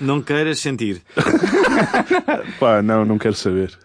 [0.00, 1.02] Não queiras sentir.
[2.58, 3.76] Pá, não, não quero saber.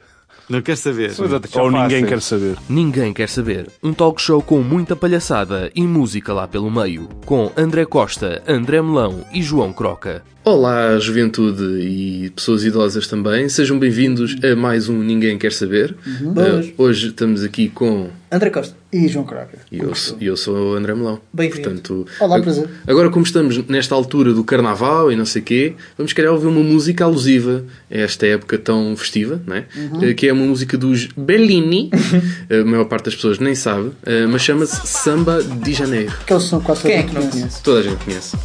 [0.49, 1.11] Não queres saber.
[1.59, 2.57] Ou ninguém quer saber.
[2.67, 3.69] Ninguém quer saber.
[3.83, 7.07] Um talk show com muita palhaçada e música lá pelo meio.
[7.23, 10.23] Com André Costa, André Melão e João Croca.
[10.53, 13.47] Olá, juventude e pessoas idosas também.
[13.47, 15.95] Sejam bem-vindos a mais um Ninguém Quer Saber.
[16.23, 18.07] Uh, hoje estamos aqui com.
[18.31, 19.59] André Costa e João Croca.
[19.71, 21.21] E eu, eu sou o André Melão.
[21.31, 21.61] Bem-vindo.
[21.61, 22.67] Portanto, Olá, ag- prazer.
[22.87, 26.61] Agora, como estamos nesta altura do Carnaval e não sei quê, vamos querer ouvir uma
[26.63, 29.65] música alusiva a esta época tão festiva, não é?
[29.75, 30.09] Uhum.
[30.09, 31.91] Uh, que é uma música dos Bellini.
[32.49, 36.11] a maior parte das pessoas nem sabe, uh, mas chama-se Samba de Janeiro.
[36.25, 37.37] Que eles são quase Quem é que não conhece.
[37.37, 37.63] conhece?
[37.63, 38.35] Toda a gente conhece.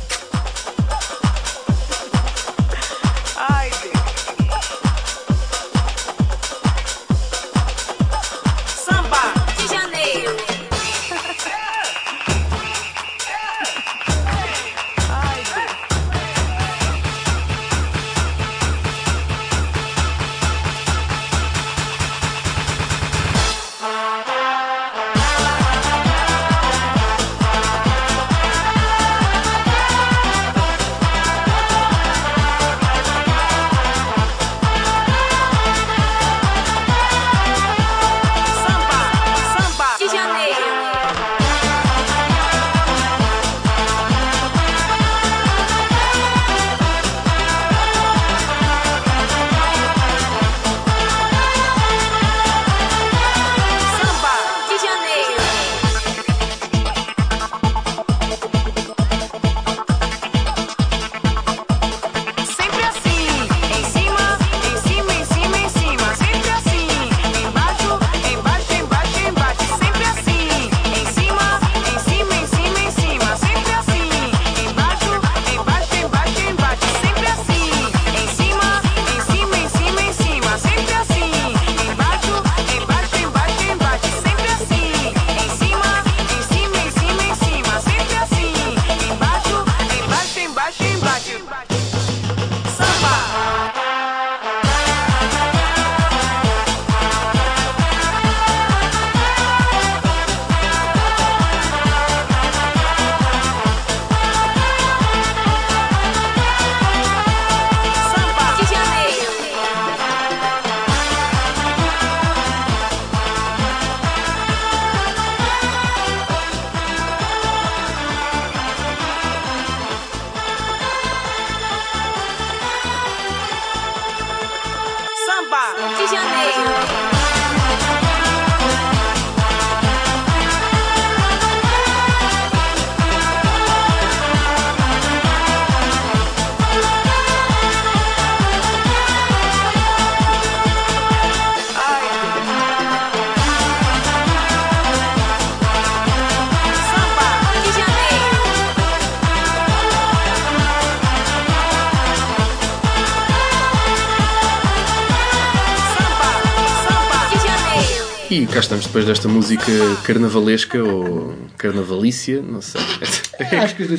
[158.54, 159.72] Cá estamos depois desta música
[160.04, 162.81] carnavalesca ou carnavalícia, não sei.
[163.00, 163.44] É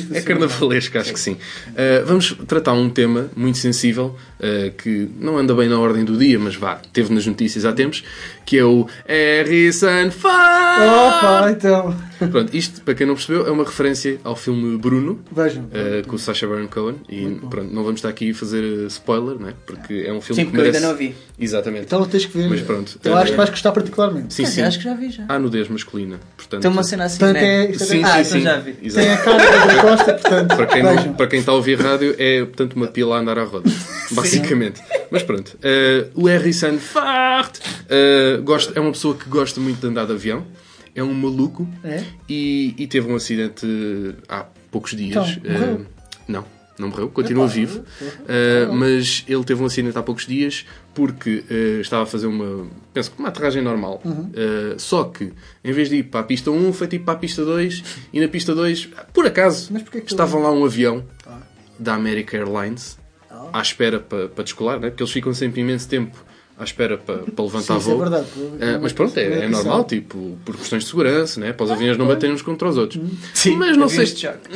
[0.06, 0.24] funcionam.
[0.24, 1.32] carnavalesca, acho que sim.
[1.32, 6.16] Uh, vamos tratar um tema muito sensível uh, que não anda bem na ordem do
[6.16, 8.02] dia, mas vá, teve nas notícias há tempos,
[8.46, 10.32] que é o Harrison Ford.
[10.32, 11.94] Opa, então.
[12.18, 15.64] Pronto, isto, para quem não percebeu, é uma referência ao filme Bruno, Vejam.
[15.64, 16.96] uh, com o Sacha Baron Cohen.
[17.08, 19.52] E pronto, não vamos estar aqui a fazer uh, spoiler, né?
[19.66, 20.86] porque é um filme Sim, que porque eu ainda merece...
[20.86, 21.14] não vi.
[21.38, 21.84] Exatamente.
[21.84, 22.48] Então tens que ver.
[22.48, 22.98] Mas pronto.
[23.04, 24.32] Eu acho que Eh, vais gostar particularmente.
[24.32, 24.62] Sim, sim.
[24.62, 25.24] acho que já vi já.
[25.28, 26.18] Há nudez masculina.
[26.36, 27.66] Portanto, Tem uma cena assim, Portanto, né?
[27.66, 28.40] é, é Sim, Ah, sim, então sim.
[28.40, 28.76] já vi.
[28.82, 29.06] Exato.
[29.06, 30.56] Tem a cara da Costa, portanto.
[30.56, 33.38] Para quem, não- para quem está a ouvir rádio, é portanto uma pila a andar
[33.38, 33.70] à roda.
[34.12, 34.80] Basicamente.
[35.10, 35.56] Mas pronto.
[35.62, 37.50] eh, o Harrison Ford
[37.88, 40.44] eh, gosta, é uma pessoa que gosta muito de andar de avião.
[40.96, 41.68] É um maluco.
[41.84, 42.02] É?
[42.28, 43.66] E, e teve um acidente
[44.28, 45.36] há poucos dias.
[45.36, 45.52] Então?
[45.52, 45.78] Eh,
[46.26, 46.44] não,
[46.78, 47.80] não morreu, continua Epá, vivo.
[47.80, 52.66] Uh, mas ele teve um acidente há poucos dias porque uh, estava a fazer uma,
[52.92, 54.00] penso que uma aterragem normal.
[54.04, 54.30] Uhum.
[54.30, 55.32] Uh, só que,
[55.62, 58.20] em vez de ir para a pista 1, foi tipo para a pista 2 e
[58.20, 61.04] na pista 2, por acaso, que estava lá um avião
[61.78, 62.98] da American Airlines
[63.52, 63.58] Ah.
[63.58, 64.88] à espera para, para descolar, né?
[64.88, 66.24] porque eles ficam sempre imenso tempo
[66.58, 67.98] à espera para, para levantar Sim, é voo.
[67.98, 68.26] verdade.
[68.36, 71.52] Uh, mas pronto, é, é normal, tipo, por questões de segurança, né?
[71.52, 73.02] para os aviões não baterem uns contra os outros.
[73.34, 74.06] Sim, mas não sei,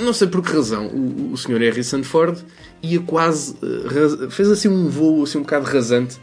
[0.02, 2.38] não sei por que razão o, o senhor Harrison Ford
[2.82, 3.54] ia quase.
[3.84, 6.16] ras- fez assim um voo assim um bocado rasante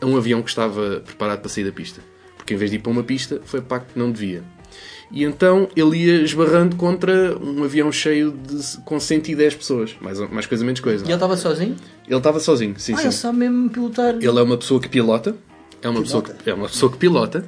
[0.00, 2.00] a um avião que estava preparado para sair da pista.
[2.36, 4.44] Porque em vez de ir para uma pista, foi para a que não devia.
[5.10, 9.96] E então ele ia esbarrando contra um avião cheio de, com 110 pessoas.
[10.00, 11.04] Mais, mais coisa, menos coisa.
[11.04, 11.76] E ele estava sozinho?
[12.06, 13.02] Ele estava sozinho, sim, Ah, sim.
[13.04, 14.14] ele sabe mesmo pilotar.
[14.16, 15.34] Ele é uma pessoa que pilota.
[15.82, 17.44] É uma, pessoa que, é uma pessoa que pilota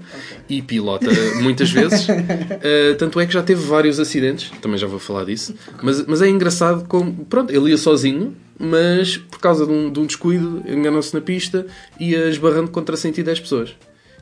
[0.49, 1.07] e pilota
[1.43, 2.07] muitas vezes.
[2.09, 5.55] Uh, tanto é que já teve vários acidentes, também já vou falar disso.
[5.83, 7.25] Mas, mas é engraçado como.
[7.25, 11.67] Pronto, ele ia sozinho, mas por causa de um, de um descuido, enganou-se na pista
[11.99, 13.75] e ia esbarrando contra 110 pessoas.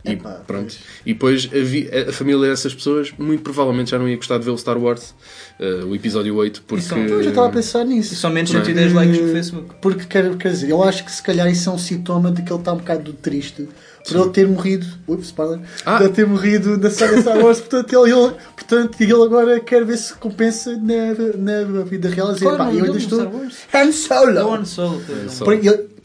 [0.06, 0.74] E Epá, pronto.
[1.04, 4.44] E depois a, vi- a família dessas pessoas muito provavelmente já não ia gostar de
[4.44, 5.14] ver o Star Wars,
[5.58, 6.84] uh, o episódio 8, porque.
[6.84, 8.30] são- Eu já estava a pensar E nisso.
[8.30, 8.64] menos Não é?
[8.64, 9.74] 110 likes no Facebook.
[9.82, 12.52] Porque quer, quer dizer, eu acho que se calhar isso é um sintoma de que
[12.52, 13.68] ele está um bocado triste
[14.06, 14.86] por ele ter morrido.
[15.08, 15.58] Ups, spoiler.
[15.84, 15.96] Ah.
[15.96, 17.58] Por ele ter morrido na saga Star Wars.
[17.60, 22.32] portanto, ele, ele- portanto, ele agora quer ver se compensa na, na vida real.
[22.32, 23.20] Dizer, é pá, eu ainda estou.
[23.20, 24.52] Han É Solo!
[24.54, 25.02] Han Solo.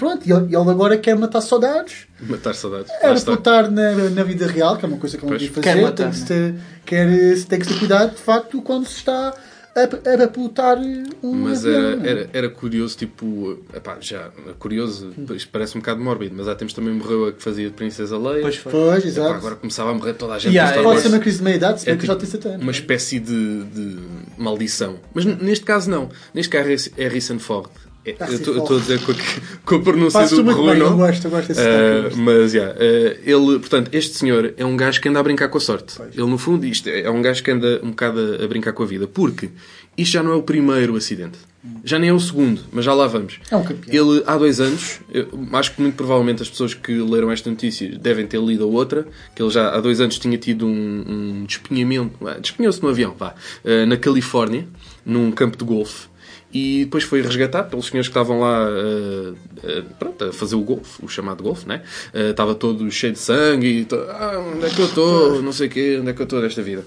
[0.10, 0.14] É.
[0.14, 2.08] Só Por- ele- Pronto, ele, ele agora quer matar saudades.
[2.22, 2.92] matar saudades.
[3.02, 5.50] Era pilotar na, na vida real, que é uma coisa que ele não Pois.
[5.50, 5.82] devia Quer fazer.
[5.84, 6.56] matar, tem, que se ter,
[6.86, 9.34] quer, se tem que ter cuidado, de facto, quando se está
[9.74, 10.78] a, a pilotar
[11.24, 16.36] um Mas era, era, era curioso, tipo, epá, já, curioso, isto parece um bocado mórbido,
[16.38, 18.42] mas há tempos também morreu a que fazia de Princesa Leia.
[18.42, 18.72] Pois foi.
[18.72, 19.34] Pois, Epá, exato.
[19.34, 20.54] agora começava a morrer toda a gente.
[20.54, 21.02] Yeah, Pode Wars.
[21.04, 22.62] ser uma crise de meia-idade, se É bem que já tipo tem 70 anos.
[22.64, 23.98] uma espécie de, de
[24.38, 24.98] maldição.
[25.14, 26.10] Mas neste caso não.
[26.34, 27.70] Neste caso é Harrison Ford.
[28.04, 29.16] É, Ah, eu sim, estou a dizer com a,
[29.64, 30.98] com a pronúncia do muito bem, eu Bruno.
[30.98, 35.00] gosto, eu gosto desse Uh, mas, yeah, uh, ele, portanto, este senhor é um gajo
[35.00, 36.02] que anda a brincar com a sorte.
[36.14, 38.74] Ele, no fundo, isto é é um gajo que anda um bocado a, a brincar
[38.74, 39.08] com a vida.
[39.08, 39.50] Porque
[39.98, 41.38] isto já não é o primeiro acidente.
[41.84, 43.40] Já nem é o segundo, mas já lá vamos.
[43.52, 44.10] É um campeão.
[44.14, 47.88] Ele, há dois anos, eu acho que muito provavelmente as pessoas que leram esta notícia
[48.00, 49.06] devem ter lido a outra,
[49.36, 53.14] que ele já há dois anos tinha tido um, um despinhamento, ah, despinhou-se no avião,
[53.16, 54.68] vá, ah, na Califórnia,
[55.06, 56.10] num campo de golfe.
[56.54, 59.34] E depois foi resgatado pelos senhores que estavam lá ah,
[59.64, 61.82] ah, pronto, a fazer o golfe, o chamado golfe, né?
[62.14, 65.42] Ah, estava todo cheio de sangue e ah, onde é que eu estou?
[65.42, 66.86] Não sei o quê, onde é que eu estou desta vida?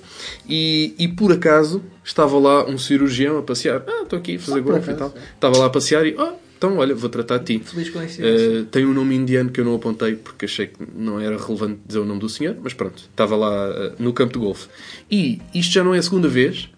[0.48, 3.82] E, e por acaso estava lá um cirurgião a passear.
[3.86, 5.14] Ah, estou aqui a fazer por golfe e tal.
[5.34, 7.64] Estava lá a passear e, oh, então olha, vou tratar de ti.
[7.64, 8.62] Feliz coincidência.
[8.62, 11.80] Uh, tem um nome indiano que eu não apontei porque achei que não era relevante
[11.86, 14.68] dizer o nome do senhor, mas pronto, estava lá uh, no campo de golfe.
[15.10, 16.70] E isto já não é a segunda vez,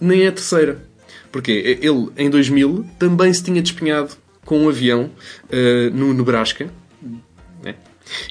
[0.00, 0.80] nem é a terceira.
[1.30, 4.14] Porque ele, em 2000, também se tinha despenhado
[4.44, 5.10] com um avião
[5.44, 6.70] uh, no Nebraska
[7.62, 7.74] né?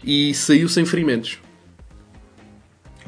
[0.04, 1.40] e saiu sem ferimentos.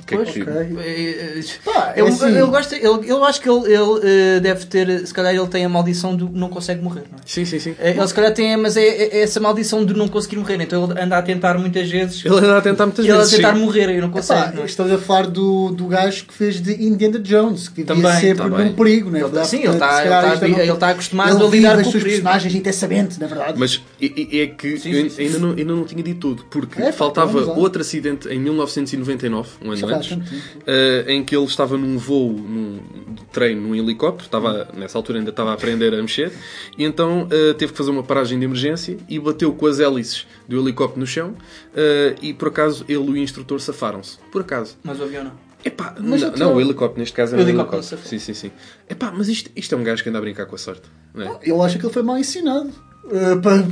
[0.10, 2.30] Que é Pois, que- É, é, é, Pá, é eu, assim.
[2.32, 5.64] eu, gosto, ele, eu acho que ele, ele, eh, deve ter, se calhar ele tem
[5.64, 7.22] a maldição do não consegue morrer, não é?
[7.26, 7.76] Sim, sim, sim.
[7.80, 10.60] Eh, Ele se calhar tem, mas é, é- é essa maldição de não conseguir morrer,
[10.62, 12.26] então ele anda a tentar muitas vezes.
[12.26, 13.36] Ele anda a tentar muitas Ele a vezes.
[13.36, 13.60] tentar sim.
[13.60, 14.40] morrer e não consegue.
[14.42, 14.66] Epá, não é?
[14.66, 18.38] estamos a falar do, do gajo que fez de Indiana Jones, que vivia Também, sempre
[18.50, 18.66] tá bem.
[18.66, 19.48] num perigo, não é Ele- verdade?
[19.48, 21.92] sim, ele está- ele é habi- uma- ele está acostumado ele a lidar com os
[21.92, 23.54] seus personagens intensamente, na verdade.
[23.60, 25.22] Mas é, é- é que Sim, eu sim, sim.
[25.24, 29.72] ainda, não, ainda não tinha dito tudo, porque É, faltava outro acidente em 1999, um
[29.72, 30.44] ano antes, tanto tempo.
[30.66, 32.80] eh, em que ele estava num voo num,
[33.14, 36.32] de treino num helicóptero, estava, nessa altura ainda estava a aprender a mexer,
[36.78, 40.26] e então eh, teve que fazer uma paragem de emergência e bateu com as hélices
[40.48, 41.36] do helicóptero no chão
[41.76, 44.18] eh, e por acaso ele e o instrutor safaram-se.
[44.32, 44.78] Por acaso.
[44.84, 45.50] Mas o avião não.
[45.66, 48.02] Epá, Mas não, não, o helicóptero neste caso é O um helicóptero helicóptero.
[48.02, 48.10] safou.
[48.10, 48.52] Sim, sim, sim.
[48.90, 50.84] Epá, mas isto, isto é um gajo que anda a brincar com a sorte.
[51.14, 51.40] Não é?
[51.44, 52.72] Eu acho que ele foi mal ensinado.
[53.06, 53.64] Uh, para,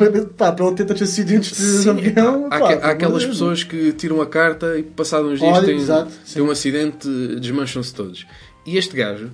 [0.51, 2.47] para, ele ter acidentes de avião.
[2.49, 3.33] há, pá, há aquelas Deus.
[3.35, 7.07] pessoas que tiram a carta e passado uns dias Olha, têm, exato, têm um acidente,
[7.39, 8.25] desmancham-se todos.
[8.65, 9.29] E este gajo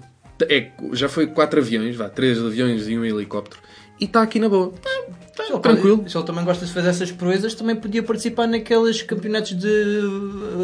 [0.50, 3.62] é, já foi quatro aviões, vá, três aviões e um helicóptero,
[4.00, 4.74] e está aqui na boa.
[5.36, 6.04] Se ele, Tranquilo.
[6.08, 10.02] Se ele também gosta de fazer essas proezas, também podia participar naqueles campeonatos de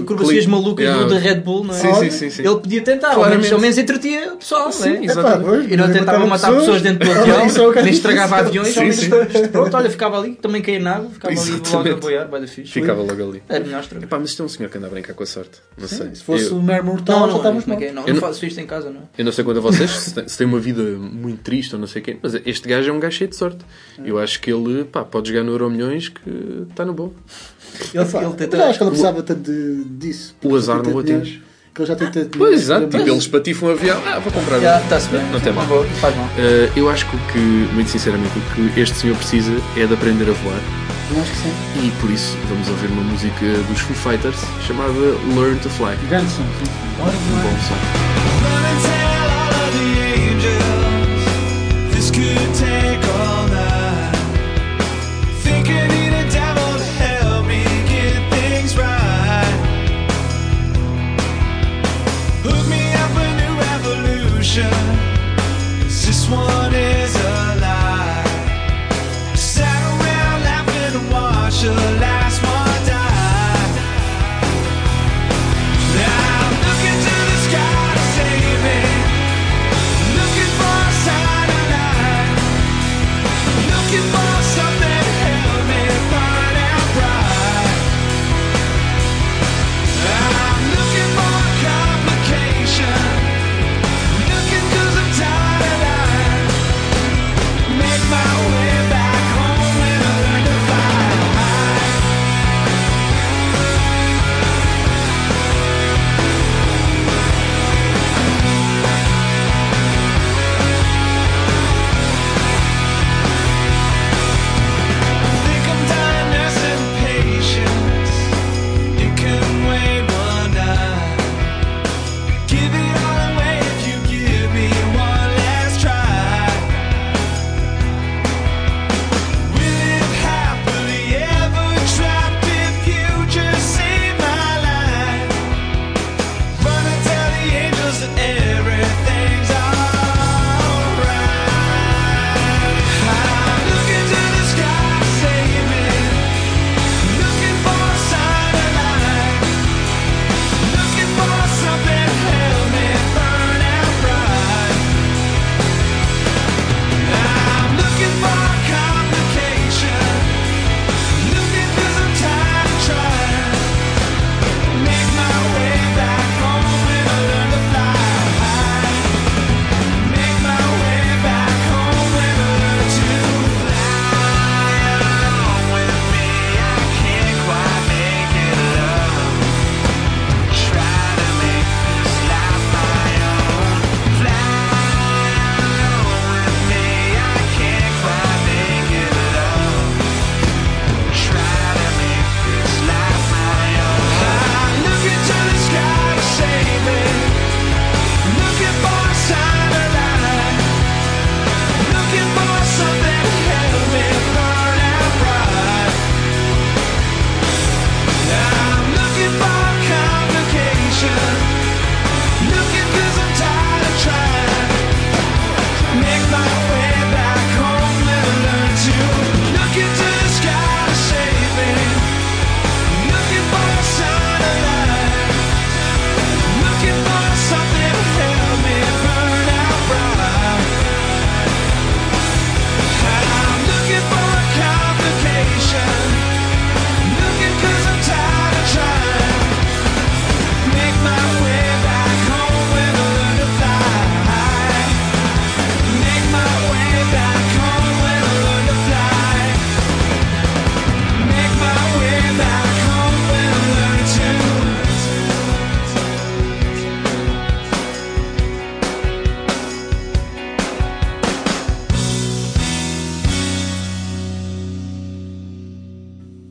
[0.02, 1.04] acrobacias malucas Yeah.
[1.04, 1.78] do, da Red Bull, não é?
[1.78, 2.42] Sim, sim, sim, sim.
[2.48, 5.40] Ele podia tentar, ao menos, ao menos entretia o pessoal, Sim, não é?
[5.40, 9.10] pois, E não tentava matar pessoas dentro do avião, é nem estragava aviões, Sim, sim.
[9.52, 12.00] pronto, olha, ficava ali, também caía na água, ficava ali logo a Exatamente.
[12.02, 12.72] boiar, vai da fixe.
[12.72, 13.44] Ficava logo ali.
[13.50, 14.04] Era melhor estragar.
[14.08, 15.60] Epá, mas isto é um senhor que anda a brincar com a sorte.
[15.78, 16.16] Não sei.
[16.16, 17.82] Se fosse o mero mortal, Não, já não, estávamos é mal.
[17.82, 17.92] é?
[17.92, 19.02] não, Eu não não- faço isto em casa, não.
[19.18, 19.90] eu não sei quanto a vocês,
[20.28, 22.94] se têm uma vida muito triste ou não sei o quê, mas este gajo é
[22.94, 23.60] um gajo cheio de sorte.
[24.04, 24.59] Eu acho que ele
[24.92, 27.12] pá, pode jogar no Euro Milhões que está no bom.
[27.94, 28.58] Ele, Pá, ele tenta...
[28.58, 30.36] eu acho que ele não precisava tanto de- disso.
[30.44, 31.42] O azar não o atinge.
[31.74, 32.88] Que ele já tem tanto Pois, exato.
[32.92, 34.02] Mas- Tipo, eles patifam um avião.
[34.06, 34.60] Ah, vou comprar.
[34.60, 34.84] Já, um.
[34.84, 35.22] está-se bem.
[35.32, 35.66] Não tem mal.
[35.68, 36.26] Vou- Faz mal.
[36.26, 37.38] Uh, eu acho que o que,
[37.74, 40.60] muito sinceramente, o que este senhor precisa é de aprender a voar.
[41.14, 41.88] Eu acho que sim.
[41.88, 44.92] E por isso vamos ouvir uma música dos Foo Fighters chamada
[45.36, 45.96] Learn to Fly.
[46.10, 46.42] Grande som.
[46.44, 48.29] Um bom som.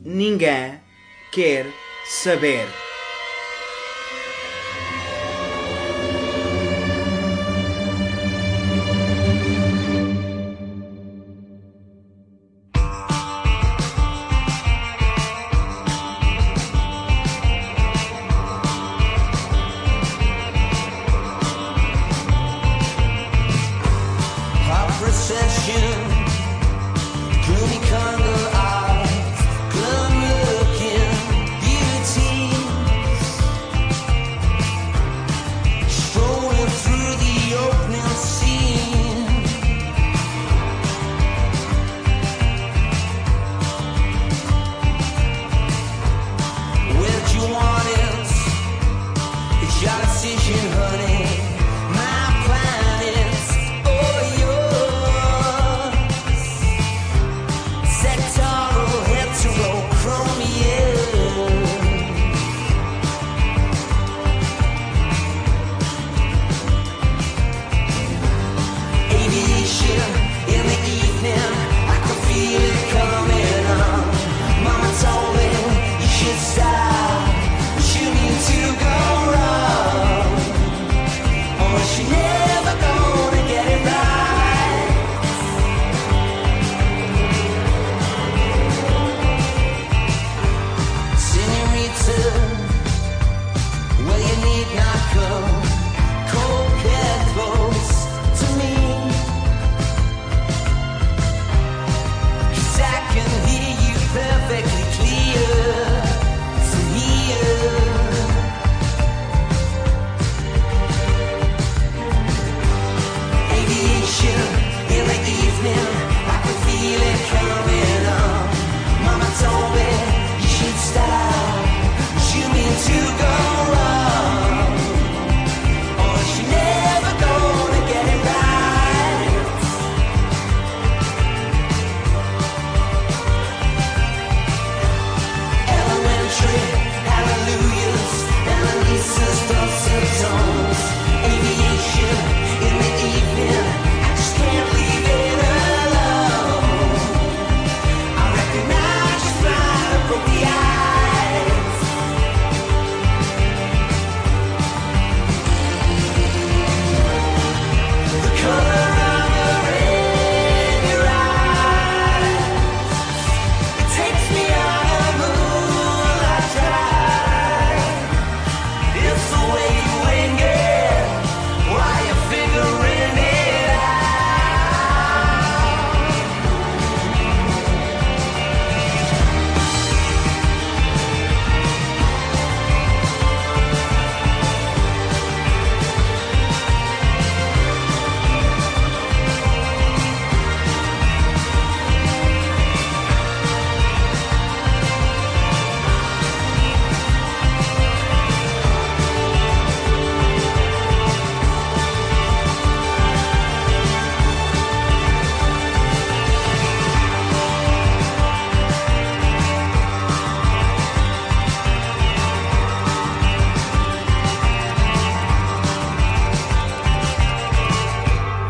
[0.09, 0.79] Ninguém
[1.31, 1.67] quer
[2.03, 2.88] saber.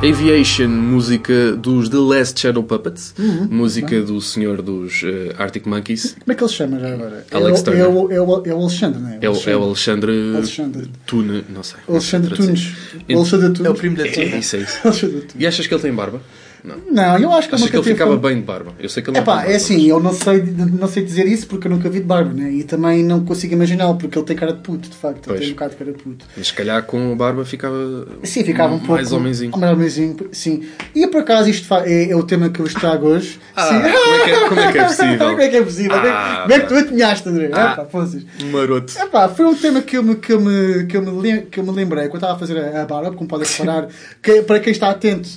[0.02, 3.48] Aviation, música dos The Last Shadow Puppets, Uhum.
[3.52, 6.16] música do senhor dos eh, Arctic Monkeys.
[6.18, 7.26] Como é que ele se chama já agora?
[7.30, 7.84] Alex é, o- Turner.
[7.84, 9.18] é, o, é, o, é o Alexandre, não é?
[9.22, 10.90] É o, é o Alexandre, Alexandre.
[11.06, 11.80] Tune, não sei.
[11.88, 12.72] Alexandre Tunes.
[13.10, 13.66] Alexandre Tunes.
[13.66, 14.36] É o primo da É, Tina.
[14.36, 15.28] é isso, é isso.
[15.38, 16.22] E achas que ele tem barba?
[16.64, 16.76] Não.
[16.92, 18.74] Não, eu acho que Achas nunca que ele ficava bem de barba?
[18.80, 21.48] Eu sei que ele É não é assim, eu não sei, não sei dizer isso
[21.48, 22.52] porque eu nunca vi de barba, né?
[22.52, 25.22] E também não consigo imaginá-lo porque ele tem cara de puto, de facto.
[25.26, 25.40] Pois.
[25.40, 26.26] Ele tem um bocado de cara de puto.
[26.36, 28.94] Mas se calhar com a barba ficava Sim, ficava um pouco.
[28.94, 29.58] mais homenzinho.
[29.58, 30.64] Mais homenzinho, sim.
[30.94, 33.40] E por acaso isto é, é o tema que eu vos trago hoje.
[33.56, 33.76] Ah, sim.
[33.80, 35.18] como é que é- como é que é possível?
[35.30, 35.98] como é que é possível?
[35.98, 37.50] É- Ah, como é que tu adivinhaste, André?
[37.54, 37.72] Ah.
[37.72, 38.26] Ah, pá, fosse.
[38.52, 38.94] Maroto.
[39.00, 41.64] Epá, foi um tema que eu me, que eu me, que eu me, que eu
[41.64, 43.88] me lembrei quando estava a fazer a, a barba, como podem reparar,
[44.22, 45.30] que, para quem está atento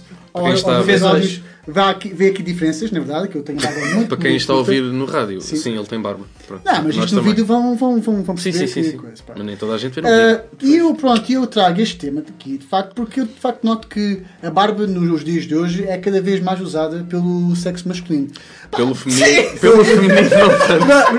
[0.54, 3.80] está aos a episódios, vê aqui, vê aqui diferenças, na verdade, que eu tenho barba
[3.94, 5.56] muito Para quem muito está a ouvir no rádio, Sim.
[5.56, 6.24] sim, ele tem barba.
[6.46, 6.62] Pronto.
[6.64, 8.82] Não, mas Nós isto no vídeo vão, vão, vão, vão Sim, perceber sim, sim.
[8.82, 8.96] que sim.
[8.98, 9.32] coisa, pá.
[9.36, 10.40] Mas nem toda a gente vê no vídeo.
[10.42, 13.64] Ah, e eu, pronto, eu trago este tema aqui, de facto, porque eu de facto
[13.64, 17.86] noto que a barba nos dias de hoje é cada vez mais usada pelo sexo
[17.88, 18.28] masculino.
[18.74, 20.58] Pelo feminino, pelo feminino não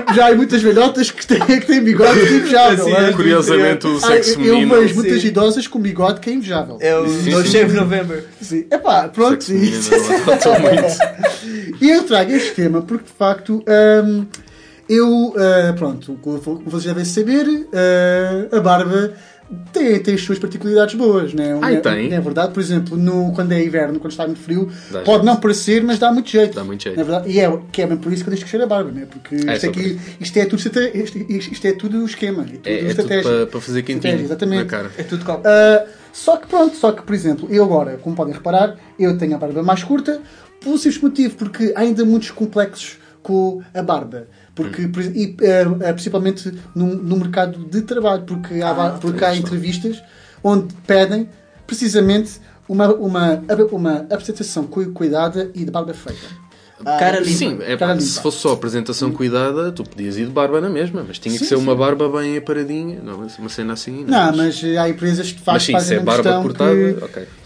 [0.00, 0.14] tanto.
[0.14, 2.88] Já, há muitas velhotas que têm, que têm bigode que é invejável.
[2.88, 3.12] Não é?
[3.12, 4.74] Curiosamente, o Ah, sexo eu feminino.
[4.74, 5.28] vejo muitas Sim.
[5.28, 6.78] idosas com bigode que é invejável.
[6.80, 7.44] É o Sim, sim.
[7.46, 8.24] Shave November.
[8.40, 8.66] Sim.
[8.70, 9.44] Epá, pronto.
[9.44, 11.82] Sexo adotou muito.
[11.82, 13.64] E eu trago este tema porque, de facto,
[14.04, 14.26] hum,
[14.88, 19.14] Eu, ah, pronto, como vocês devem saber, ah, a barba
[19.72, 21.58] tem, tem as suas particularidades boas, né?
[21.62, 22.12] Ai, é, tem?
[22.12, 25.24] É verdade, por exemplo, no, quando é inverno, quando está muito frio, Dá pode jeito.
[25.24, 26.54] não parecer, mas dá muito jeito.
[26.54, 26.96] Dá muito jeito.
[26.96, 28.90] Na verdade, e é, que é bem por isso que eu deixo crescer a barba,
[28.90, 29.06] né?
[29.10, 30.00] Porque isto, É, por aqui, isso.
[30.20, 30.60] isto, é tudo,
[30.94, 32.42] isto, isto é tudo esquema.
[32.42, 33.22] É tudo É, é tudo estratégia.
[33.30, 34.64] para, para fazer quentinho Estratégia, exatamente.
[34.64, 34.90] na cara.
[34.98, 35.22] É tudo.
[35.24, 39.34] Uh, só que pronto, só que por exemplo, eu agora, como podem reparar, eu tenho
[39.34, 40.20] a barba mais curta,
[40.62, 44.28] pelo simples motivo, porque há ainda muitos complexos com a barba.
[44.54, 48.90] Porque, por ex- e, uh, uh, principalmente no, no mercado de trabalho, porque há, va-
[49.00, 50.00] porque há entrevistas
[50.44, 51.28] onde pedem
[51.66, 56.44] precisamente uma, uma, uma apresentação cu- cuidada e de barba feita.
[56.84, 57.30] Cara limpa.
[57.38, 61.02] Sim, é, Cara se fosse só apresentação cuidada, tu podias ir de barba na mesma,
[61.06, 61.62] mas tinha que Sim, ser sim.
[61.62, 64.04] uma barba bem aparadinha, não, uma cena assim.
[64.04, 66.94] Não, mas uh, há empresas que Mas faz, sim, fazem se é a barba cortada,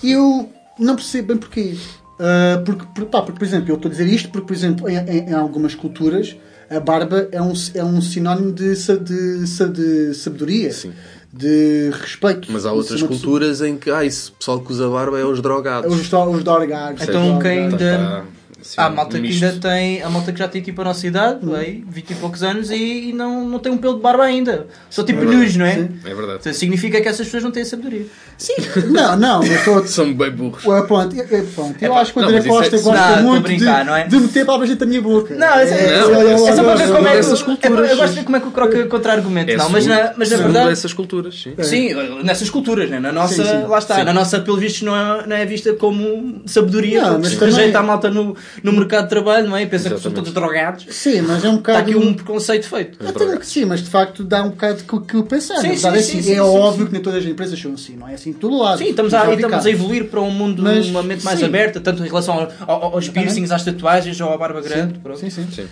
[0.01, 0.11] que-.
[0.12, 1.77] Eu não percebo bem porquê.
[2.20, 4.88] Ah, porque, por- pá, porque, por exemplo, eu estou a dizer isto porque, por exemplo,
[4.88, 6.37] em, em- em algumas culturas
[6.70, 10.92] a barba é um, é um sinónimo de, de, sa- de sabedoria, Sim.
[11.33, 12.48] de respeito.
[12.52, 15.40] Mas há Se outras culturas em que, ah, esse pessoal que usa barba é os
[15.40, 15.90] drogados.
[15.94, 17.02] Os, do- os dorgados.
[17.02, 18.28] Então os quem dorgados.
[18.61, 21.40] Assim, Há malta que ainda tem, a malta que já tem tipo a nossa idade,
[21.55, 24.66] aí, 20 e poucos anos, e, e não, não tem um pelo de barba ainda.
[24.90, 25.75] Só tipo news, não é?
[25.75, 25.88] Sim.
[26.05, 26.38] É verdade.
[26.40, 28.07] Então, significa que essas pessoas não têm sabedoria.
[28.37, 28.55] Sim,
[28.90, 29.87] não, não, eu estou.
[29.87, 30.64] São bem burros.
[30.64, 32.83] Ué, Pronto, eu, eu- pronto, eu Epá, acho que o não, André é- Costa Não,
[32.83, 34.07] gosta a muito brincar, de, não é?
[34.07, 35.35] de meter palavras dentro da minha boca.
[35.35, 37.11] Não, é, é, Não, é, é só para ver são como é
[37.57, 39.53] que, eu, gosto de ver como é que o Croca contra-argumenta.
[39.53, 40.68] É não, mas na, mas na verdade.
[40.71, 41.55] dessas culturas, sim.
[41.62, 42.99] Sim, nessas culturas, né?
[43.01, 43.66] na nossa, Sim, sim.
[43.66, 44.05] lá está, Sim.
[44.05, 47.83] na nossa, pelo visto, não é, não é vista como sabedoria, Não, mas rejeita a
[47.83, 49.63] malta no, no mercado de trabalho, não é?
[49.63, 50.87] E pensa que são todos drogados.
[50.91, 51.79] Sim, mas é um Está bocado.
[51.91, 52.99] aqui um preconceito feito.
[53.05, 55.57] Eu tenho que sim, mas de facto dá um bocado que, que pensar.
[55.59, 56.87] Sim, é, assim, sim, é sim, óbvio sim.
[56.87, 58.79] que nem todas as empresas são assim, não é assim de todo lado.
[58.79, 61.45] Sim, estamos a, vi estamos a evoluir para um mundo Mas, uma mente mais sim.
[61.45, 62.35] aberta, tanto em relação
[62.67, 64.99] ao- ao- aos piercings, às tatuagens ou à barba grande.
[64.99, 65.19] pronto.
[65.19, 65.47] Sim, sim.
[65.51, 65.67] Sim.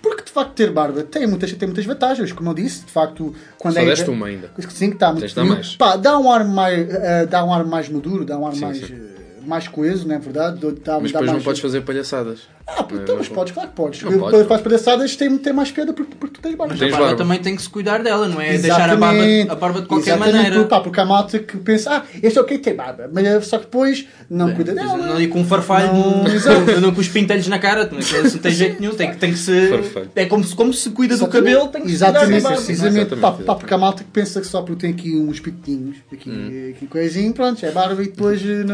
[0.00, 3.32] Porque de facto ter barba tem muitas, tem muitas vantagens, como eu disse, de facto,
[3.56, 3.84] quando Só é.
[3.84, 4.50] deste uma ainda.
[4.68, 5.78] Sim, que está muito.
[5.78, 8.60] Pá, dá um ar mais, eh, dá um ar mais maduro, dá um ar Sim,
[8.62, 8.94] mais, sim.
[8.94, 9.11] eh,
[9.46, 10.58] mais coeso, não é verdade?
[10.60, 11.32] Dá, Mas dá depois mais...
[11.32, 12.40] não podes fazer palhaçadas.
[12.64, 13.34] Ah, pô, Não, então, não mas pode.
[13.52, 14.02] podes, claro que podes.
[14.02, 16.72] Não Quando pode, faz palhaçadas tem, tem mais piada porque, porque tu tens barba.
[16.72, 17.18] Mas Tens a barba, barba.
[17.24, 18.56] também tem que se cuidar dela, não é?
[18.56, 19.50] Deixar a barba, Exatamente.
[19.50, 20.56] a barba de qualquer Exatamente, maneira.
[20.56, 23.24] Porque, pá, porque há malta que pensa, ah, este é o que tem barba, mas
[23.26, 25.06] eh, só que depois não cuida Pois, dela.
[25.06, 28.38] Não ir com um farfalho, Não, não, não com os pintelhos na cara, não, não
[28.38, 29.68] tem jeito nenhum, tem, que- tem que se.
[29.68, 30.10] Farfalho.
[30.14, 31.52] É como se, como se cuida do Exatamente.
[31.52, 32.56] cabelo, tem que se cuidar Exatamente, da barba.
[32.64, 32.96] precisamente.
[32.96, 33.46] Exatamente, Pá, exatamente.
[33.46, 36.70] pá, porque há malta que pensa que só porque tem aqui uns pitinhos, aqui, Hum.
[36.76, 38.64] aqui coisinho, pronto, é barba e depois eh,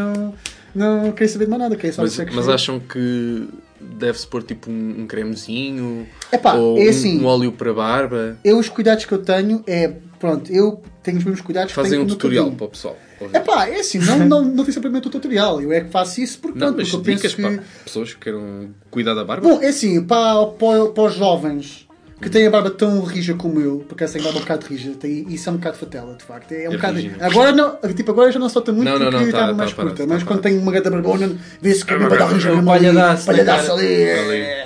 [0.75, 2.53] não, não quer saber de mais nada, quer só Mas, que mas foi.
[2.53, 3.47] acham que
[3.79, 6.07] deve-se pôr tipo um, um cremezinho?
[6.31, 7.19] Epá, ou é um- assim.
[7.21, 8.37] um óleo para barba?
[8.43, 11.91] Eu, os cuidados que eu tenho é, pronto, eu tenho os mesmos cuidados que Fazem
[11.91, 12.97] tenho um tutorial para o pessoal.
[13.33, 16.21] É pá, é assim, não, não, não tem simplesmente o tutorial, eu é que faço
[16.21, 17.55] isso porque, Não, pronto, mas porque eu dicas penso que...
[17.57, 19.45] para pessoas que queiram cuidar da barba?
[19.47, 21.85] Bom, é assim, para, para, para os jovens
[22.21, 24.91] que têm a barba tão rija como eu, porque essa barba é um bocado rija,
[24.99, 26.51] tem, isso é um bocado fatela, de facto.
[26.51, 26.95] É, um É bocado.
[26.95, 27.15] rígido.
[27.23, 29.53] Agora não, tipo, agora já não solta muito Não, não, porque não, tá- está tá
[29.53, 32.49] mais parado, curta, tá mas quando tenho uma gata barbona, vê-se que a barba rija
[32.49, 33.31] É ali, palhadaço
[33.71, 34.09] ali.
[34.11, 34.58] Ali.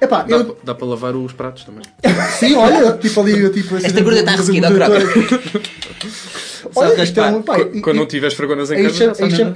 [0.00, 1.82] Epá, Dá, eu, pa- dá para lavar os pratos também.
[2.38, 3.86] sim, olha, tipo ali, eu, tipo assim.
[3.86, 4.68] Esta gorda está ressequida,
[6.74, 7.58] Olha, Só isto é um, raspar.
[7.58, 9.14] pá, Qu- Quando e- não tiveres fregonas em casa,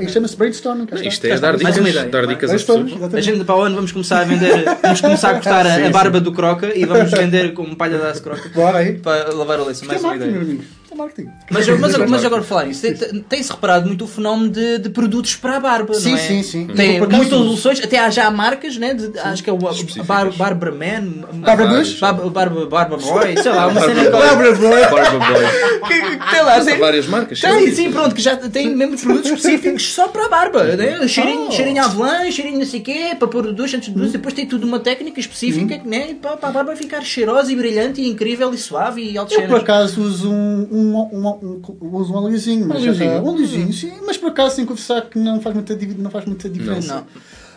[0.08, 0.84] chama-se brainstorming.
[0.84, 1.02] está.
[1.04, 2.08] Isto é dar Mais uma dicas, ideia.
[2.08, 3.14] dar dicas às pessoas.
[3.14, 5.90] A gente para o ano vamos começar a vender, vamos começar a cortar a, a
[5.90, 8.94] barba do croca e vamos vender com palha da croca Bora aí.
[8.94, 9.84] para lavar a louça.
[9.84, 10.58] Isto é Mais uma ideia.
[10.92, 11.30] É marketing.
[11.50, 15.36] Mas, mas, mas agora falar nisso, tem- tem-se reparado muito o fenómeno de, de produtos
[15.36, 16.20] para a barba, Sim, não é?
[16.20, 16.66] sim, sim.
[16.68, 18.94] Tem acaso, muitas soluções, até há já marcas, né?
[18.94, 19.58] de- acho que é o.
[20.04, 21.98] Bar, Barberman, Barbara Há Bush?
[22.00, 24.10] Barba Boy, sei lá, uma cena Boy.
[24.10, 24.80] Barbara Boy.
[24.80, 25.88] Barba Boy.
[25.88, 27.40] que, que, tem lá, tem, várias marcas.
[27.40, 31.06] tem, sim, pronto, que já tem mesmo produtos específicos só para a barba, né?
[31.08, 31.50] cheirinho, Oh.
[31.50, 34.34] cheirinho avelã, cheirinho não sei o quê, para pôr o duche antes do duche, depois
[34.34, 36.14] tem tudo uma técnica específica né?
[36.20, 39.40] para, para a barba ficar cheirosa e brilhante e incrível e suave e Eu por
[39.42, 42.90] alto acaso uso um, um, um, um, uso um oleozinho, mas Um
[43.22, 46.48] um oleozinho, sim, mas por acaso sem confessar que não faz muita, não faz muita
[46.48, 46.94] diferença.
[46.96, 47.06] Não.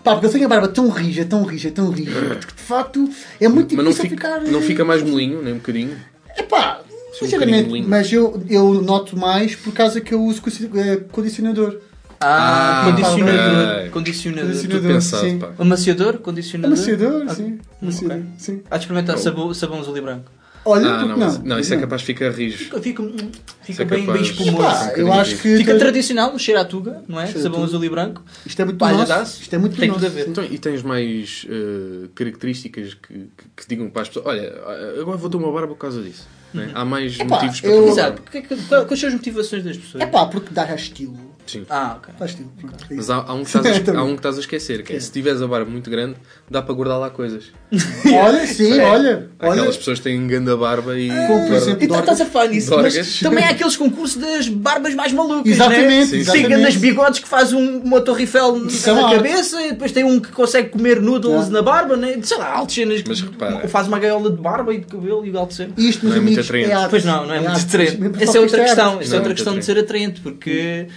[0.04, 3.10] Pá, porque eu tenho a barba tão rija, tão rija, tão rija, que de facto
[3.42, 4.52] é muito Mas não difícil fica, ficar.
[4.52, 5.98] não fica mais molinho, nem um bocadinho.
[6.38, 7.90] É pá, um sinceramente, molinho.
[7.90, 10.44] mas eu, eu noto mais por causa que eu uso
[10.76, 11.80] eh, condicionador.
[12.22, 13.90] Ah, Ah, condicionador.
[13.92, 14.46] Condicionador.
[14.52, 14.92] Condicionador.
[14.94, 15.40] Pensado, sim.
[15.60, 16.18] Amaciador?
[16.20, 16.78] Condicionador?
[16.78, 17.60] Amaciador, Ah, sim.
[17.82, 18.62] Amaciador, sim.
[18.70, 20.32] Há de experimentar sabão, sabão azul e branco.
[20.68, 21.26] Olha, Ah, porque não, não?
[21.28, 22.58] mas- não, isso é capaz de ficar rijo.
[22.58, 23.04] Fica, fica,
[23.62, 24.58] fica é bem, bem espumoso.
[24.58, 25.58] Um eu acho que.
[25.58, 27.28] Fica tradicional, cheira a tuga, não é?
[27.28, 28.24] Sabão azul e branco.
[28.46, 29.42] Isto é muito já nosso.
[29.42, 30.00] Isto é muito Tem nosso.
[30.02, 30.28] tudo a ver.
[30.28, 34.54] Então, e tens mais eh, características que, que, que digam para as pessoas: olha,
[35.00, 36.28] agora vou ter uma barba por causa disso.
[36.56, 36.72] Né?
[36.74, 38.22] Há mais Epá, motivos para eu- Exato.
[38.24, 38.48] barba.
[38.48, 40.04] Que, quais são as motivações das pessoas?
[40.04, 41.36] É pá, porque dá estilo.
[41.46, 41.64] Sim.
[41.70, 42.12] Ah, ok.
[42.18, 42.52] Dá estilo.
[42.60, 44.82] Pronto, é Mas há, há um que estás a, há um que estás a esquecer,
[44.84, 46.16] que é se tiveres a barba muito grande,
[46.50, 47.44] dá para guardar lá coisas.
[48.12, 49.30] Olha, sim, olha.
[49.40, 49.52] Olha.
[49.54, 51.08] Aquelas pessoas que têm grande barba e.
[51.10, 52.96] Como, por exemplo, Então estás a falar nisso, Dorgas.
[52.98, 56.06] mas também há aqueles concursos das barbas mais malucas, Exatamente, né?
[56.06, 56.48] Sim, Tem exatamente.
[56.50, 60.20] grandes bigodes que faz um, uma torre Eiffel é na cabeça e depois tem um
[60.20, 61.50] que consegue comer noodles É.
[61.52, 62.18] na barba, né?
[62.24, 63.68] sei lá, altas cenas Mas repara.
[63.68, 65.74] faz uma gaiola de barba e de cabelo e de alto cena.
[65.78, 66.90] Isto, é muito amigos, atraente.
[66.90, 68.00] Pois não, não é, muito atraente.
[68.22, 70.88] Essa só é que outra é questão, essa é outra questão de ser atraente, porque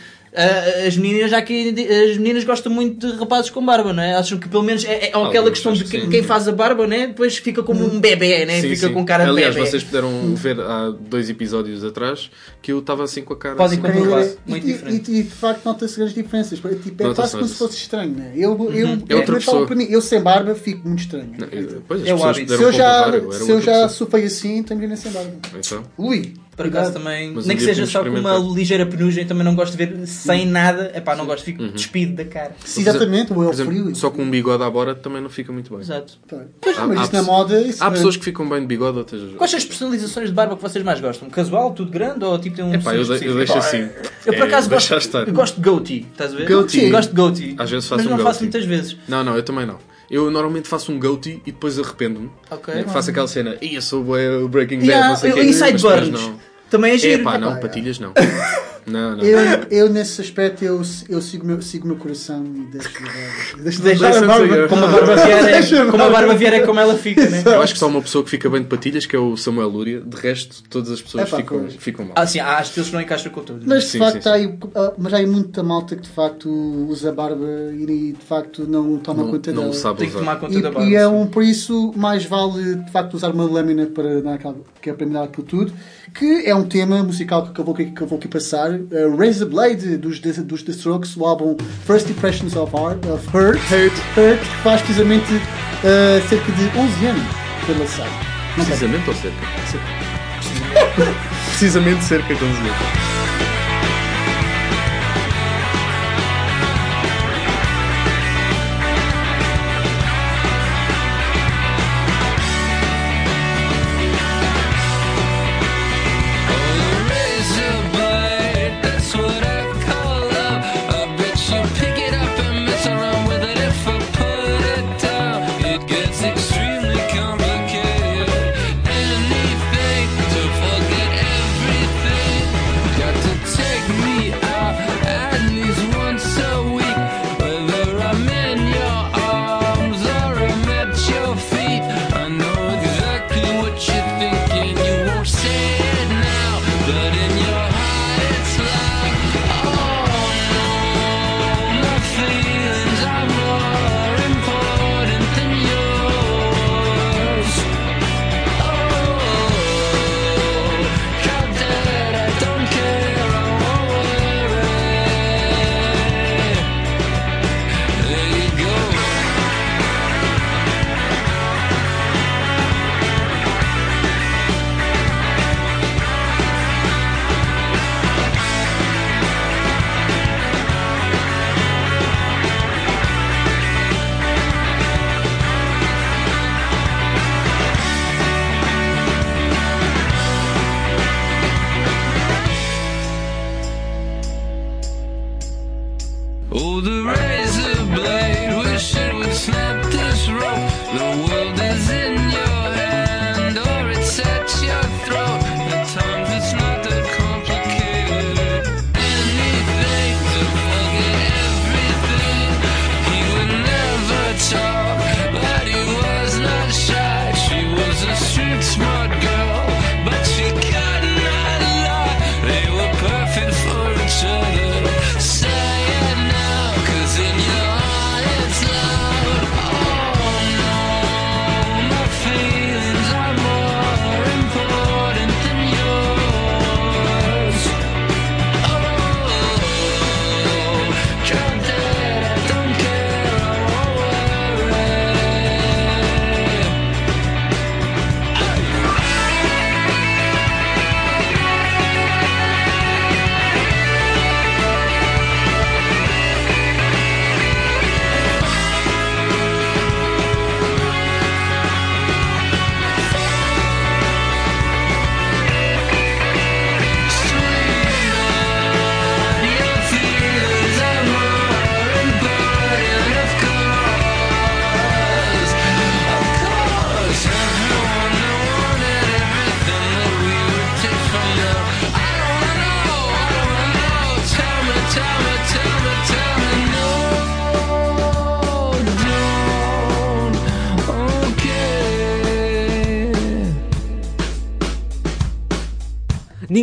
[0.87, 1.71] as meninas já que
[2.11, 4.15] as meninas gostam muito de rapazes com barba, não é?
[4.15, 6.09] Acham que pelo menos é, é aquela questão de que sim.
[6.11, 7.07] quem faz a barba, né?
[7.09, 8.61] Depois fica como um bebê, né?
[8.61, 8.93] Sim, fica sim.
[8.93, 9.67] com cara de Aliás, bebê.
[9.69, 13.55] vocês puderam ver há dois episódios atrás que eu estava assim com a cara.
[13.57, 14.25] Podem assim, comprovar.
[14.25, 15.11] E- Muito e, diferente.
[15.11, 16.59] E, e, de facto nota-se grandes diferenças.
[16.59, 18.33] Tipo, é quase como se fosse estranho, né?
[18.35, 19.67] Eu, eu, É outra eu, falo pessoa.
[19.67, 21.33] para mim, eu sem barba fico muito estranho.
[21.39, 22.57] Não, eu- Pois, as É o pessoas hábito.
[22.57, 25.33] se eu já, se eu já sou feio assim, tenho que ir sem barba.
[25.59, 29.25] Então, Ui, Por acaso também, Mas nem um que seja só com uma ligeira penugem,
[29.25, 30.91] também não gosto de ver sem nada.
[30.93, 32.51] É pá, não gosto, fico despido da cara.
[32.77, 33.95] Exatamente, o frio.
[33.95, 35.81] só com um bigode à bora também não fica muito bem.
[35.81, 36.19] Exato.
[36.61, 37.61] Pois, Há- mas há isso na moda.
[37.63, 39.23] Isso Há é- pessoas que ficam bem de bigode, outras.
[39.37, 41.31] Quais são as personalizações de barba que vocês mais gostam?
[41.31, 43.89] Casual, tudo grande ou tipo tem um Epá, eu, de- eu deixo assim.
[44.27, 45.29] Eu por É, acaso gosto, estar.
[45.29, 46.49] eu gosto de goatee, estás a ver?
[46.49, 46.91] Goatee.
[46.91, 47.55] Gosto de goatee.
[47.57, 48.61] Às vezes faço mas um não faço goatee.
[48.61, 48.97] muitas vezes.
[49.09, 49.79] Não, não, eu também não.
[50.11, 52.31] Eu normalmente faço um goatee e depois arrependo-me.
[52.51, 52.73] Ok.
[52.75, 55.41] É, faço aquela cena, e eu sou o Breaking Bad, Yeah, não sei o quê.
[55.41, 56.31] eu- inside burns.
[56.71, 57.21] Também é giro.
[57.23, 58.13] Epá, não, patilhas não.
[58.89, 59.25] Não, não.
[59.25, 59.39] Eu,
[59.71, 63.63] eu, nesse aspecto, eu, eu sigo o meu, sigo meu coração e deixo a barba.
[63.63, 64.69] Deixo Deixa a barba.
[64.69, 66.35] como a barba vier é, como a barba.
[66.35, 67.43] vier é como ela fica, né?
[67.47, 69.69] Eu acho que só uma pessoa que fica bem de patilhas, que é o Samuel
[69.69, 70.01] Lúria.
[70.01, 71.75] De resto, todas as pessoas Epá, ficam, pois.
[71.77, 72.15] ficam mal.
[72.17, 73.67] Ah, sim, há estilos que não encaixam com todos.
[73.67, 76.09] Mas de Sim, facto sim, há aí, ah, mas há aí muita malta que de
[76.11, 76.49] facto
[76.89, 79.75] usa barba e de facto não toma não conta não dela.
[79.75, 80.21] sabe Tem que usar.
[80.25, 80.85] tomar conta da E, barba.
[80.91, 81.07] e é sim.
[81.15, 84.93] um, por isso mais vale de facto usar uma lâmina para dar aquela, que é
[84.93, 85.73] para me dar aquilo tudo,
[86.15, 88.78] que é um tema musical que eu vou, que eu vou aqui passar.
[88.79, 93.27] Uh, Razor Blade dos, The- dos The Strokes, o álbum First Impressions of, Art, of
[93.37, 97.23] Hurt, Hurt, Hurt, que faz precisamente uh, cerca de 11 anos
[97.67, 98.11] foi lançado.
[98.55, 99.39] Precisamente ou cerca?
[101.51, 103.08] Precisamente cerca de 11 anos.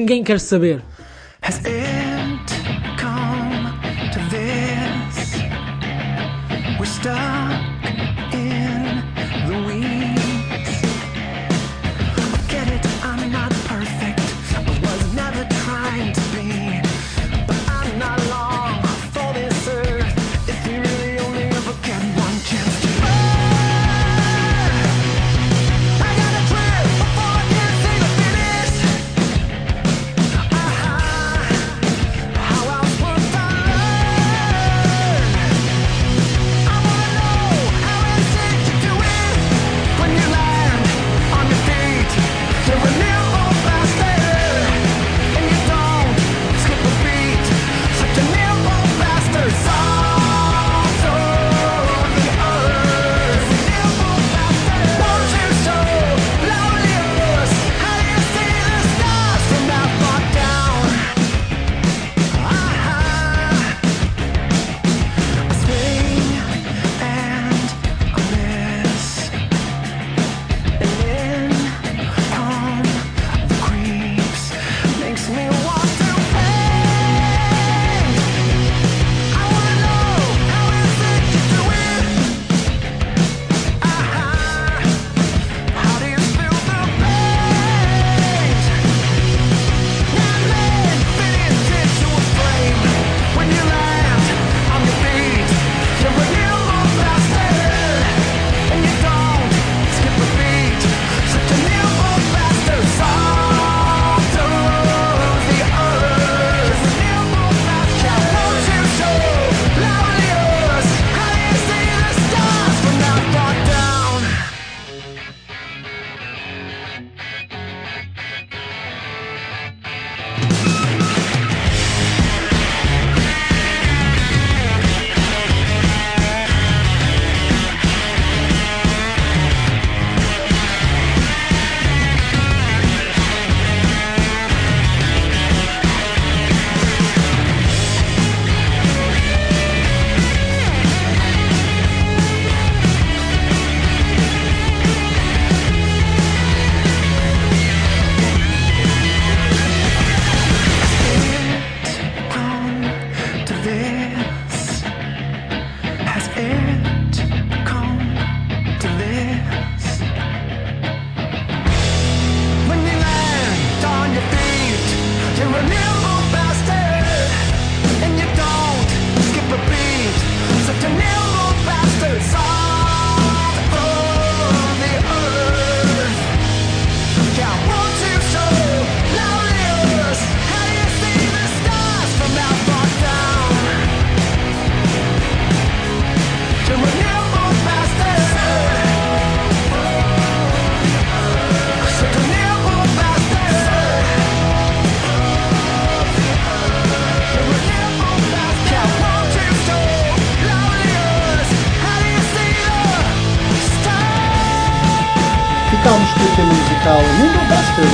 [0.05, 0.83] Ninguém quer saber.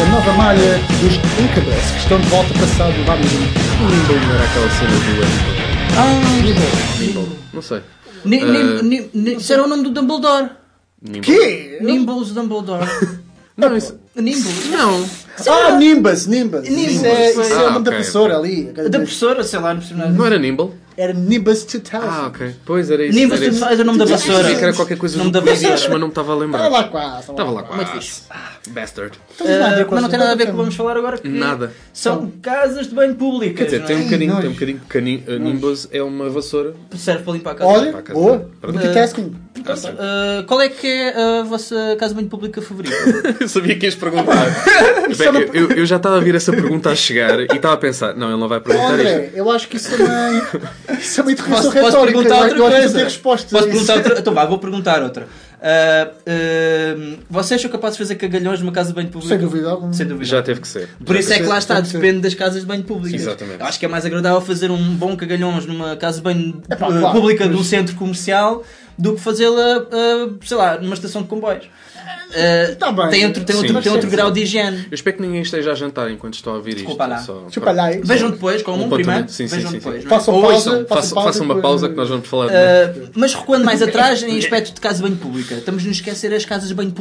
[0.02, 3.50] A nova malha dos Incubus, que estão de volta passado vários anos.
[3.82, 5.62] Nimble não era aquela cena do Animal.
[5.98, 7.24] Ah, Nimble.
[7.24, 7.38] Nimble.
[7.54, 7.82] Não sei.
[8.26, 8.46] Ni- Ah.
[8.46, 10.50] ni- ni- ni- Isso era o nome do Dumbledore.
[11.02, 11.22] Nimble.
[11.22, 11.78] Quê?
[11.82, 12.86] Nimbles Dumbledore.
[13.58, 14.00] Não, isso...
[14.16, 14.70] Nimbles.
[14.72, 15.06] Não.
[15.48, 16.68] Ah, Nimbus, Nimbus.
[16.68, 16.94] Nimbus.
[16.96, 18.64] Isso é, isso é Ah, o nome da ok, professora ali.
[18.64, 20.12] Da professora, sei lá, não percebo nada.
[20.12, 20.72] Não era Nimble?
[21.02, 22.00] Era Nimbus 2000.
[22.00, 22.56] Ah, ok.
[22.64, 23.18] Pois era isso.
[23.18, 23.66] Nimbus era isso.
[23.66, 24.44] é o nome da vassoura.
[24.44, 25.72] Sabia que era qualquer coisa Nome do vassoura.
[25.72, 26.60] mas não me estava a lembrar.
[26.60, 27.32] Estava lá quase.
[27.32, 27.92] Estava lá Muito quase.
[27.94, 28.22] fixe.
[28.30, 29.20] Ah, Bastard.
[29.40, 31.20] Ah, com mas não tem nada a ver com o que vamos falar agora.
[31.24, 31.74] Nada.
[31.92, 33.58] São casas de banho públicas.
[33.58, 34.04] Quer dizer, não tem um é?
[34.04, 36.76] bocadinho, tem um bocadinho, Nimbus é uma vassoura.
[36.96, 37.72] Serve para limpar a casa.
[37.72, 38.52] Olha, boa.
[38.64, 39.36] Multitasking.
[39.68, 39.90] Ah, sim.
[40.00, 42.96] Ah, qual é que é a vossa casa de banho pública favorita?
[43.40, 44.46] Eu sabia que ias perguntar.
[45.18, 48.16] Bem, eu, eu já estava a vir essa pergunta a chegar e estava a pensar,
[48.16, 49.08] não, ele não vai perguntar isto.
[49.08, 50.42] André, eu acho que isso também.
[51.02, 52.18] Isso é uma interrogação Posso, posso retórica.
[52.30, 52.98] perguntar eu outra acho que coisa?
[53.00, 53.48] ter resposta.
[53.52, 54.20] Posso perguntar outra?
[54.20, 55.28] Então vá, vou perguntar outra.
[55.64, 59.36] Ah, ah, vocês são capazes de fazer cagalhões numa casa de banho pública?
[59.36, 59.94] Sem dúvida alguma.
[59.94, 60.26] Sem dúvida.
[60.26, 60.90] Já teve que ser.
[61.06, 63.22] Por isso é que lá está, que depende das casas de banho públicas.
[63.22, 63.60] Exatamente.
[63.60, 66.88] Eu acho que é mais agradável fazer um bom cagalhões numa casa de banho Epá,
[66.88, 68.64] claro, pública de um mas- centro comercial
[68.98, 71.66] do que fazê-la, eh, sei lá, numa estação de comboios.
[72.34, 73.10] Eh, Tá bem.
[73.10, 74.34] Tem outro, tem outro, tem outro sim, grau sim.
[74.34, 74.78] de higiene.
[74.90, 76.80] Eu espero que ninguém esteja a jantar enquanto estou a ouvir isto.
[76.80, 77.18] Desculpa lá.
[77.20, 77.90] Só- Desculpa lá.
[78.04, 79.28] Vejam depois, com um primeiro.
[79.30, 80.06] Sim, sim, Vejam sim, depois.
[80.06, 80.08] é?
[80.08, 80.86] Façam pausa.
[80.86, 84.38] pausa uma depois- pausa que nós vamos falar de Uh, mas recuando mais atrás em
[84.38, 86.92] aspecto de casa de banho pública, estamos a nos esquecer as casas de banho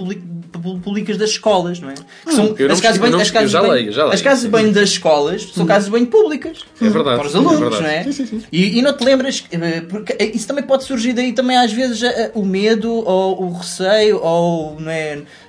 [0.82, 1.94] públicas das escolas, não é?
[1.94, 3.74] Que são Eu não as casas de eu banho, não- as casas já de banho-
[3.80, 4.14] leio, já leio.
[4.14, 6.58] as casas de banho das escolas são casas de banho públicas.
[6.80, 8.02] É verdade, Para os é alunos, não é?
[8.04, 8.42] Sim, sim, sim.
[8.50, 12.00] E, não te lembras, eh, porque isso também pode surgir daí também às vezes
[12.34, 14.99] o medo ou o receio ou, não é,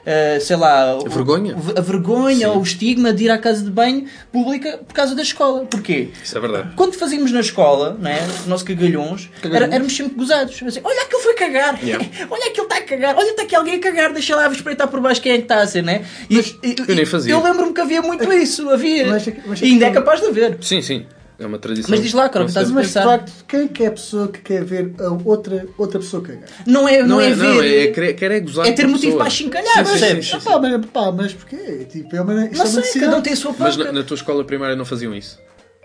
[0.05, 0.97] eh, sei lá...
[0.97, 1.55] o- vergonha.
[1.75, 5.21] A vergonha ou o estigma de ir à casa de banho pública por causa da
[5.21, 5.65] escola.
[5.65, 6.09] Porquê?
[6.23, 6.69] Isso é verdade.
[6.75, 10.61] Quando fazíamos na escola, né, o nosso cagalhões, era, éramos sempre gozados.
[10.63, 12.05] Assim, olha aquele foi cagar, Yeah.
[12.29, 14.99] olha aquele está a cagar, olha está aqui alguém a cagar, deixa lá espreitar por
[15.01, 16.03] baixo quem é que está a ser, né?
[16.29, 17.33] E, e- eu nem fazia.
[17.33, 19.07] Eu lembro-me que havia muito isso, havia.
[19.07, 20.57] Mas é que- mas é e ainda é que- capaz de haver.
[20.61, 21.05] Sim, sim.
[21.41, 21.89] É uma tradição.
[21.89, 23.03] Mas diz lá, Carol, Não estás a Mas de pensar.
[23.03, 26.43] facto, quem é que é a pessoa que quer ver a outra, outra pessoa cagar?
[26.67, 27.43] Não é, não, Não é, é, ver.
[27.43, 29.23] não, é querer, querer é gozar é ter com a motivo pessoa.
[29.23, 30.33] para chincalhar, Sim, sim, percebes?
[30.35, 31.87] Ah, pá, mas, pá, mas porquê?
[31.89, 33.91] Tipo, é uma, Não é uma sei, cada um tem a sua Mas própria.
[33.91, 35.39] na, na tua escola primária não faziam isso?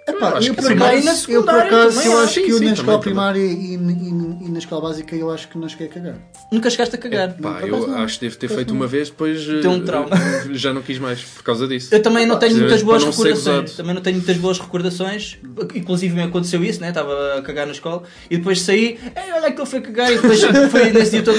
[0.09, 0.69] Epá, Eu eu, por sim.
[0.69, 2.35] Primária e na acaso, eu por secundária acaso, eu acho.
[2.35, 5.69] que eu na escola primária e, e- e na escola básica eu acho que não
[5.69, 6.15] cheguei a cagar.
[6.53, 7.35] Nunca chegaste a cagar.
[7.37, 7.97] Pá, eu não.
[7.99, 10.09] acho que devo ter feito acaso uma vez, depois Tem um eh, trauma.
[10.53, 11.93] já não quis mais por causa disso.
[11.93, 13.73] Eu também não tenho muitas boas não recordações.
[13.73, 15.39] Também não tenho muitas boas recordações.
[15.75, 16.91] Inclusive me aconteceu isso, né?
[16.91, 20.17] Estava a cagar na escola e depois saí, Ei, olha que ele foi cagar e
[20.17, 20.41] depois
[20.71, 21.37] foi nesse dia todo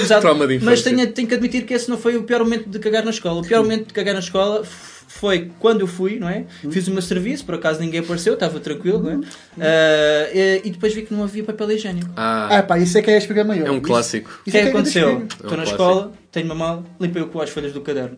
[0.56, 0.70] infância.
[0.70, 3.12] Mas tenho, tenho que admitir que esse não foi o pior momento de cagar na
[3.12, 3.40] escola.
[3.40, 6.46] O pior momento de cagar na escola f- foi quando eu fui, não é?
[6.70, 9.20] Fiz o meu serviço, por acaso ninguém apareceu, estava tranquilo, não é?
[9.60, 12.10] Ah, e, e depois vi que não havia papel higiênico.
[12.16, 13.68] Ah, Ah, pá, isso é que é a espiga maior.
[13.68, 14.30] é um Isso- clássico.
[14.30, 15.10] O Isso que é que é que aconteceu?
[15.10, 15.72] eu Estou É um na clássico.
[15.72, 18.16] escola, tenho uma mala, limpei o cu às folhas do caderno.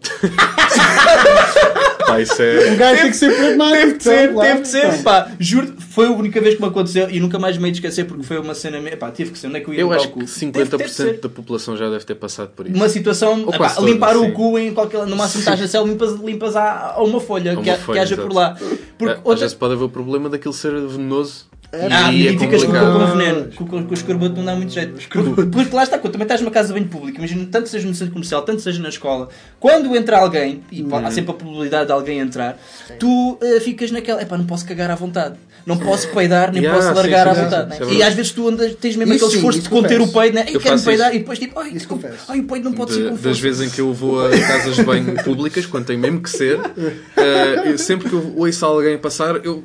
[2.06, 2.76] Pá, isso Um é.
[2.76, 3.78] gajo tem que ser pragmático.
[3.80, 4.50] Teve de ser, então, claro.
[4.50, 7.58] teve de ser, pá, juro, foi a única vez que me aconteceu e nunca mais
[7.58, 9.70] me hei de esquecer porque foi uma cena, pá, tive que ser, onde é que
[9.70, 10.20] eu ia Eu acho o cu?
[10.20, 11.20] que Teve- teve de 50% ser.
[11.22, 12.76] da população já deve ter passado por isso.
[12.76, 14.32] Uma situação, Ou epá, quase toda, limpar o sim.
[14.32, 17.56] cu em qualquer, no máximo estás na cela, limpas, limpas a, a uma folha, A
[17.56, 18.28] que, uma ha- folha, que haja exato.
[18.28, 18.56] por lá.
[18.98, 19.36] Porque Ah, Às outra...
[19.36, 21.48] vezes pode haver o problema daquilo ser venenoso.
[21.72, 24.74] Ah, e e, é ficas com, com o veneno, com, com, escorbuto não dá muito
[24.74, 24.94] jeito.
[25.08, 27.94] Porque, porque lá está, quando também estás numa casa bem pública, imagina, tanto seja no
[27.94, 30.96] centro comercial, tanto seja na escola, quando entra alguém, e Uhum.
[31.06, 32.58] há sempre a probabilidade de alguém entrar,
[32.98, 36.76] tu eh, ficas naquela, epá, não posso cagar à vontade, não posso peidar, nem Yeah,
[36.82, 37.78] posso sim, largar sim, à sim, vontade.
[37.78, 37.92] sim, né?
[37.92, 40.18] é e às vezes tu andas, tens mesmo Isso aquele sim, esforço de conter confesso.
[40.18, 40.46] o peido, né?
[40.52, 43.10] Eu quero peidar, e depois tipo, ai, desculpa, ai, o peido não pode ser De-
[43.10, 43.42] com das força.
[43.42, 46.58] vezes em que eu vou a casas de banho públicas, quando tem mesmo que ser,
[47.64, 49.64] eu- sempre que eu ouço alguém passar, eu.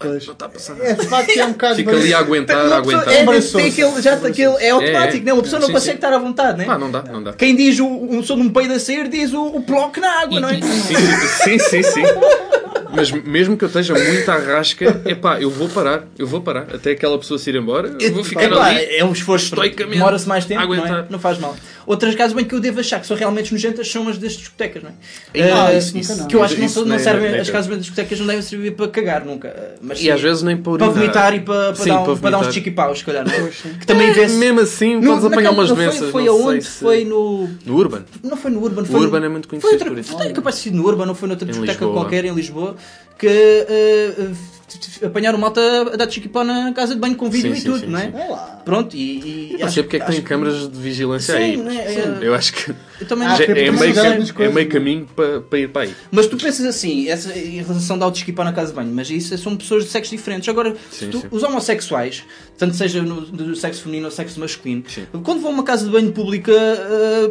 [0.00, 0.26] Pois.
[0.26, 0.80] não está a passar.
[0.80, 1.74] É, de facto, é um bocado...
[1.76, 3.06] Fica ali a aguentar, a aguentar.
[3.12, 5.24] é, tem aquele, já, aquele, é automático, É, é.
[5.24, 5.32] né?
[5.34, 5.96] uma pessoa não Sim, consegue sim.
[5.96, 6.66] estar à vontade, né?
[6.66, 7.34] Ah, não dá, não dá.
[7.34, 10.22] Quem diz o, o som de um peido a sair diz o, o bloco na
[10.22, 10.54] água, não é?
[10.60, 12.02] Sim, sim, sim, sim.
[12.94, 16.66] Mas mesmo que eu esteja muito à rasca, epá, eu vou parar, eu vou parar.
[16.74, 18.84] Até aquela pessoa se ir embora, eu vou ficar Epá, ali.
[18.96, 21.04] é um esforço, estoicamente demora-se mais tempo, não, é?
[21.08, 21.56] não faz mal.
[21.86, 24.82] Outras casas bem que eu devo achar que são realmente nojentas são as das discotecas,
[24.82, 25.50] não é?
[25.52, 26.26] Ah, isso nunca não.
[26.28, 28.18] Que eu acho que não, Isso não nem- servem, nem as casas bem das discotecas
[28.20, 29.48] não devem servir para cagar nunca.
[29.48, 30.92] eh, Mas E sim, às vezes nem para para urinar.
[30.94, 33.24] vomitar e para, para, Sim, dar, um- para para dar uns chiquipaus, se calhar.
[33.26, 33.50] não é?
[33.80, 34.36] Que também vê-se.
[34.36, 36.10] Mesmo assim, No- podes apanhar umas não foi- doenças.
[36.10, 36.64] Foi não sei aonde?
[36.64, 37.48] se- Foi no.
[37.66, 38.02] No Urban.
[38.22, 40.12] Não foi no Urban, O foi Urban no, é muito foi conhecido outra, por isso.
[40.16, 42.76] Foi capaz de ser no Urban, não foi noutra discoteca qualquer em Lisboa
[43.18, 45.60] que eh, eh, apanharam malta
[45.92, 47.98] a dar chiquipão na casa de banho com vídeo Sim, e sim, tudo, sim, não
[47.98, 48.02] é?
[48.10, 48.16] sim.
[48.16, 48.60] É.
[48.64, 49.54] Pronto, e.
[49.54, 51.56] e Não sei porque é que tem câmaras de vigilância Sim, aí.
[51.56, 52.70] né, é- Eu acho que
[53.00, 55.82] Eu também Ah, é, por meio, algumas é coisas, meio caminho para, para ir para
[55.82, 55.94] aí.
[56.10, 59.36] Mas tu pensas assim, essa, em relação de chiquipar na casa de banho, mas isso
[59.38, 60.48] são pessoas de sexos diferentes.
[60.48, 61.26] Agora, Sim, tu- sim.
[61.30, 62.24] os homossexuais,
[62.56, 65.06] tanto seja no, do sexo feminino ou sexo masculino, Sim.
[65.24, 67.30] quando vão a uma casa de banho pública eh,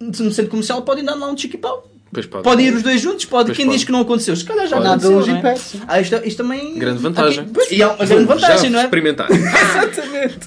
[0.00, 1.89] no centro comercial, podem dar lá um chiquipau.
[2.12, 2.26] Pode.
[2.42, 3.46] Podem ir os dois juntos, pode.
[3.46, 3.78] Pois Quem pode.
[3.78, 4.34] diz que não aconteceu?
[4.34, 4.88] Se calhar já Pode.
[5.06, 5.34] aconteceu.
[5.34, 5.54] Nada é?
[5.86, 6.74] Ah, isto, isto também.
[6.76, 7.44] Grande vantagem.
[7.44, 8.84] Aqui- pois, e é uma grande vantagem, Já não é?
[8.84, 9.28] experimentar.
[9.30, 10.38] Exatamente.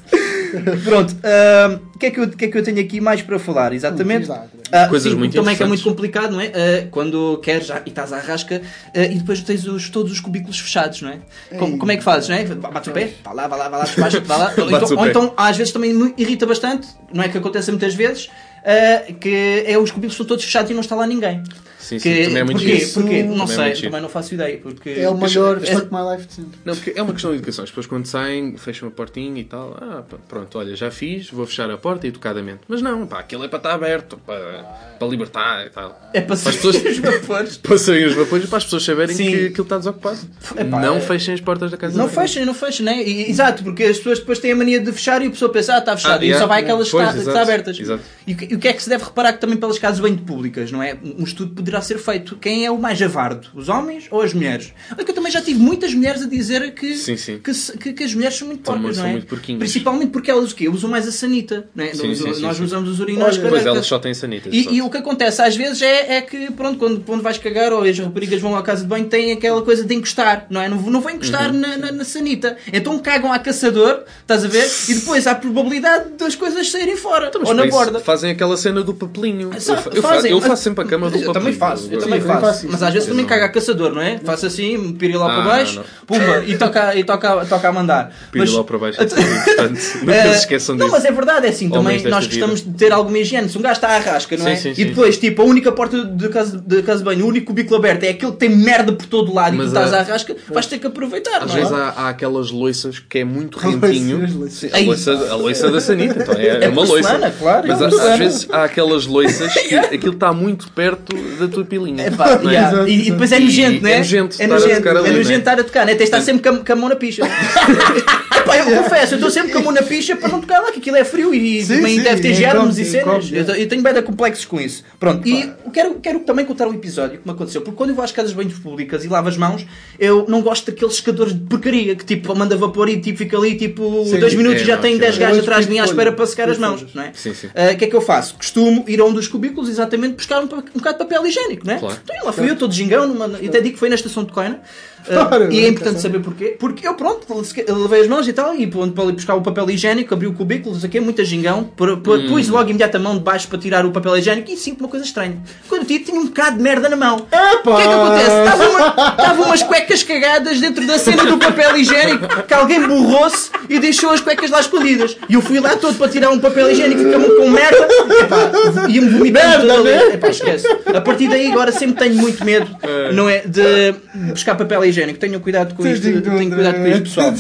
[0.84, 3.40] Pronto, ah, o que, é que eu, que é que eu tenho aqui mais para
[3.40, 3.72] falar?
[3.74, 4.30] Exatamente.
[4.72, 6.48] Ah, Coisas sim, muito também que é muito complicado, não é?
[6.48, 8.62] Ah, quando queres já, e estás à rasca
[8.94, 11.20] e depois tens os, todos os cubículos fechados, não é?
[11.58, 12.44] Como, como é que fazes, não é?
[12.44, 13.86] Bates o pé, vá lá, vá lá, vá lá,
[14.26, 14.54] vá lá.
[14.60, 15.10] Ou então, o ou pé.
[15.10, 18.30] então, às vezes também me irrita bastante, não é que acontece muitas vezes,
[18.66, 21.44] ah, que é os cubículos estão todos fechados e não está lá ninguém.
[21.80, 22.86] Sim, sim, Que, também é muito porquê?
[22.94, 23.24] Porquê?
[23.24, 23.88] Não Também é sei, giro.
[23.90, 24.58] também não faço ideia.
[24.58, 26.60] Porque É o maior É- Fuck My Life de sempre.
[26.64, 27.64] Não, porque é uma questão de educação.
[27.66, 29.78] As pessoas quando saem, fecham a portinha e tal.
[29.82, 32.62] Ah, pronto, olha, já fiz, vou fechar a porta educadamente.
[32.70, 36.10] Mas não, pá, aquilo é para estar aberto, para, para libertar e tal.
[36.14, 37.58] É para Para pessoas- os vapores.
[37.64, 39.26] Para os vapores e para as pessoas saberem Sim.
[39.32, 40.20] que aquilo está desocupado.
[40.58, 43.02] Epá, não é- fechem as portas da casa Não fechem, não fechem, né?
[43.04, 45.76] E- Exato, porque as pessoas depois têm a mania de fechar e a pessoa pensa,
[45.76, 47.80] ah, está fechado, Ah, e yeah, só vai aquelas que Pois, está, está abertas.
[47.80, 48.04] exato.
[48.28, 50.00] E, o que- e o que é que se deve reparar que também pelas casas
[50.00, 50.98] bem públicas, não é?
[51.04, 52.36] Um estudo deverá ser feito.
[52.38, 53.48] Quem é o mais javardo?
[53.54, 54.74] Os homens ou as mulheres?
[54.92, 57.40] Olha que eu também já tive muitas mulheres a dizer que, Sim, sim.
[57.40, 59.12] que, que- que as mulheres são muito porcas, não é?
[59.14, 59.38] muito.
[59.58, 60.70] Principalmente porque elas o quê?
[60.70, 61.68] Usam mais a sanita.
[61.76, 61.94] Não é?
[61.94, 62.08] Sim,
[62.42, 64.54] Nós- usamos os urinóis Olha, Pois elas só têm sanitas.
[64.54, 67.74] e, e o que acontece às vezes é, é que, pronto, quando, quando vais cagar
[67.74, 70.70] ou as raparigas vão à casa de banho, têm aquela coisa de encostar, não é?
[70.70, 71.60] Não, não vão encostar Uhum.
[71.60, 72.56] na, na, na sanita.
[72.72, 74.66] Então cagam à caçador, estás a ver?
[74.88, 78.00] E depois há a probabilidade das coisas saírem fora Então, ou na borda.
[78.00, 79.50] Fazem aquela cena do papelinho.
[79.54, 81.34] Eu, Sa- eu, fazem, faço, eu mas- faço sempre a cama do Eu papelinho.
[81.34, 82.42] também faço, eu também Sim, faço.
[82.42, 82.68] faço.
[82.70, 83.30] Mas às vezes também não.
[83.30, 84.20] caga a caçador, não é?
[84.24, 85.84] Faço assim, piro lá Ah, para baixo, não.
[86.06, 88.14] pumba, e toca, e toca, toca a mandar.
[88.34, 89.00] Mas- lá para baixo.
[89.04, 89.98] É importante.
[90.00, 90.96] Nunca Eh, se esqueçam não, disso.
[90.98, 92.46] mas é verdade, é assim, também Homens nós vida.
[92.48, 93.50] gostamos de ter alguma higiene.
[93.50, 94.56] Se um gajo está à rasca, não Sim, é?
[94.56, 97.28] sim, e sim, depois, tipo, a única porta de casa de, casa de banho, o
[97.30, 99.94] único cubículo aberto é aquele que tem merda por todo lado Mas e tu estás
[99.94, 101.60] à rasca, vais ter que aproveitar, Às não é?
[101.60, 104.28] vezes há, há aquelas loiças que é muito rentinho.
[104.50, 107.34] Sim, a, loiça, a loiça da Sanita, então é, é É uma loiça.
[107.40, 108.14] claro, Mas é porcelana.
[108.14, 112.06] às vezes há aquelas loiças que aquilo está muito perto da tua pilinha.
[112.06, 112.48] É pá, é?
[112.48, 112.90] yeah.
[112.90, 113.94] E, e depois é nojento, não é?
[113.94, 115.38] é nojento é a nojento, é é?
[115.38, 115.96] estar a tocar, né?
[115.96, 117.24] Tens de estar sempre com a, com a mão na picha.
[118.56, 120.72] Epá, eu confesso, eu estou sempre com a mão na picha para não tocar lá,
[120.72, 123.32] que aquilo é frio e Sim, também sim, deve ter germes e cenas.
[123.32, 124.84] Eu, eu tenho bem complexos com isso.
[125.00, 128.04] Pronto, e quero, quero também contar um episódio que me aconteceu, porque quando eu vou
[128.04, 129.66] às casas de banhos públicas e lavo as mãos,
[130.00, 133.56] eu não gosto daqueles secadores de porcaria que tipo manda vapor e tipo, fica ali
[133.56, 135.72] tipo Sim, dois minutos é, e já não, tem aquilo 10 é gajos atrás de
[135.72, 137.12] mim à espera para secar as mãos, não é?
[137.14, 137.50] Sim, sim.
[137.56, 138.36] Ah, O que é que eu faço?
[138.36, 141.74] Costumo ir a um dos cubículos exatamente buscar um, um bocado de papel higiênico, não
[141.74, 141.80] é?
[141.80, 141.98] Claro.
[142.04, 144.62] Então lá fui eu, todo gingão, numa, até digo que foi na estação de Coina.
[145.10, 146.56] Ah, e é bem, importante saber porquê.
[146.60, 147.26] Porque eu, pronto,
[147.70, 150.34] lavei as mãos e tal, e pronto, para ali buscar o papel higiênico, abri o
[150.34, 152.02] cubículo, aqui muito gingão, Hum.
[152.30, 154.90] pus logo imediatamente a mão de baixo para tirar o papel higiênico e sinto uma
[154.90, 155.38] coisa estranha.
[155.68, 157.16] Quando tiro, tinha um bocado de merda na mão.
[157.18, 158.30] O que é que acontece?
[158.30, 163.50] Estava uma- Estavam umas cuecas cagadas dentro da cena do papel higiênico que alguém borrou-se
[163.70, 165.18] e deixou as cuecas lá escondidas.
[165.30, 167.88] E eu fui lá todo para tirar um papel higiênico e ficava com merda.
[168.22, 170.14] Epá, ia-me vomitando todo ali.
[170.14, 170.68] Epá, esquece.
[170.94, 172.68] A partir daí agora sempre tenho muito medo,
[173.14, 173.40] não é?
[173.46, 173.96] De
[174.32, 174.93] buscar papel higiênico.
[175.20, 176.04] Tenham cuidado com isto.
[176.04, 177.34] Tenham cuidado com isto, pessoal.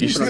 [0.00, 0.22] Isto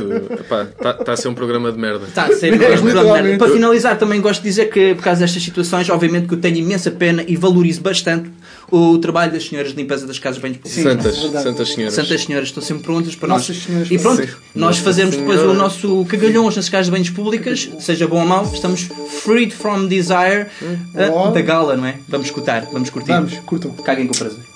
[1.00, 2.06] está a ser um programa de merda.
[2.06, 3.22] Está a ser mesmo grande literalmente.
[3.28, 3.38] merda.
[3.44, 6.56] Para finalizar, também gosto de dizer que, por causa destas situações, obviamente que eu tenho
[6.56, 8.30] imensa pena e valorizo bastante
[8.70, 10.82] o trabalho das senhoras de limpeza das casas bem públicas.
[10.82, 11.44] Santas, verdade.
[11.44, 11.94] santas senhoras.
[11.94, 13.64] Santas senhoras estão sempre prontas para Nossas nós.
[13.66, 14.28] senhoras E pronto, Sim.
[14.54, 18.44] nós fazemos depois o nosso cagalhões nas casas de banhos públicas, seja bom ou mau,
[18.52, 18.88] estamos
[19.22, 20.46] freed from desire
[21.14, 21.30] Oh.
[21.30, 21.96] da gala, não é?
[22.08, 23.12] Vamos escutar, vamos curtir.
[23.12, 23.70] Vamos, curtam.
[23.72, 24.55] Caguem com prazer.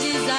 [0.00, 0.31] changes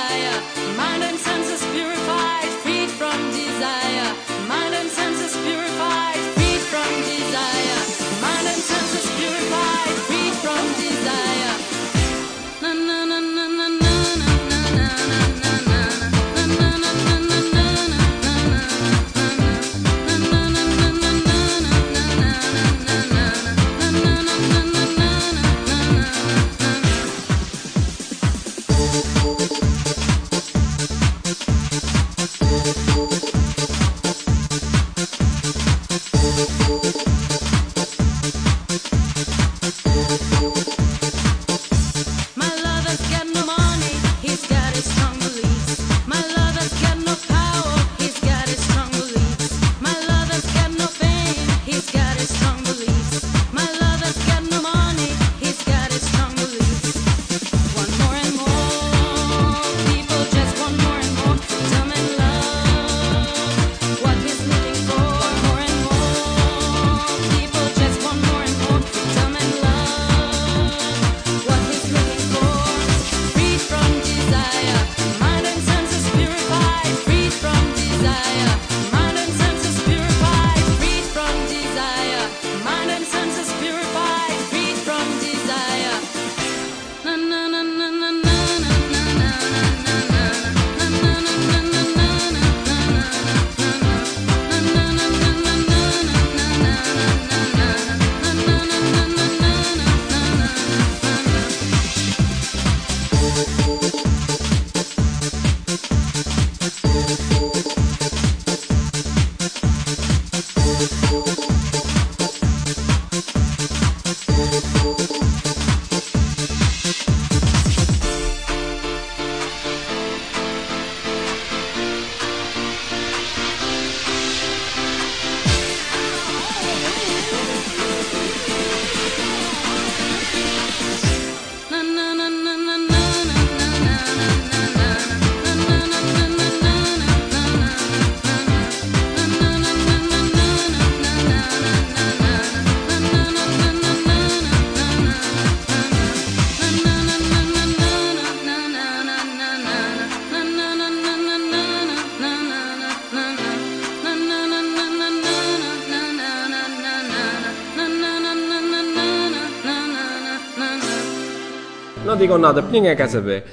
[162.24, 163.44] digam nada, porque ninguém quer saber.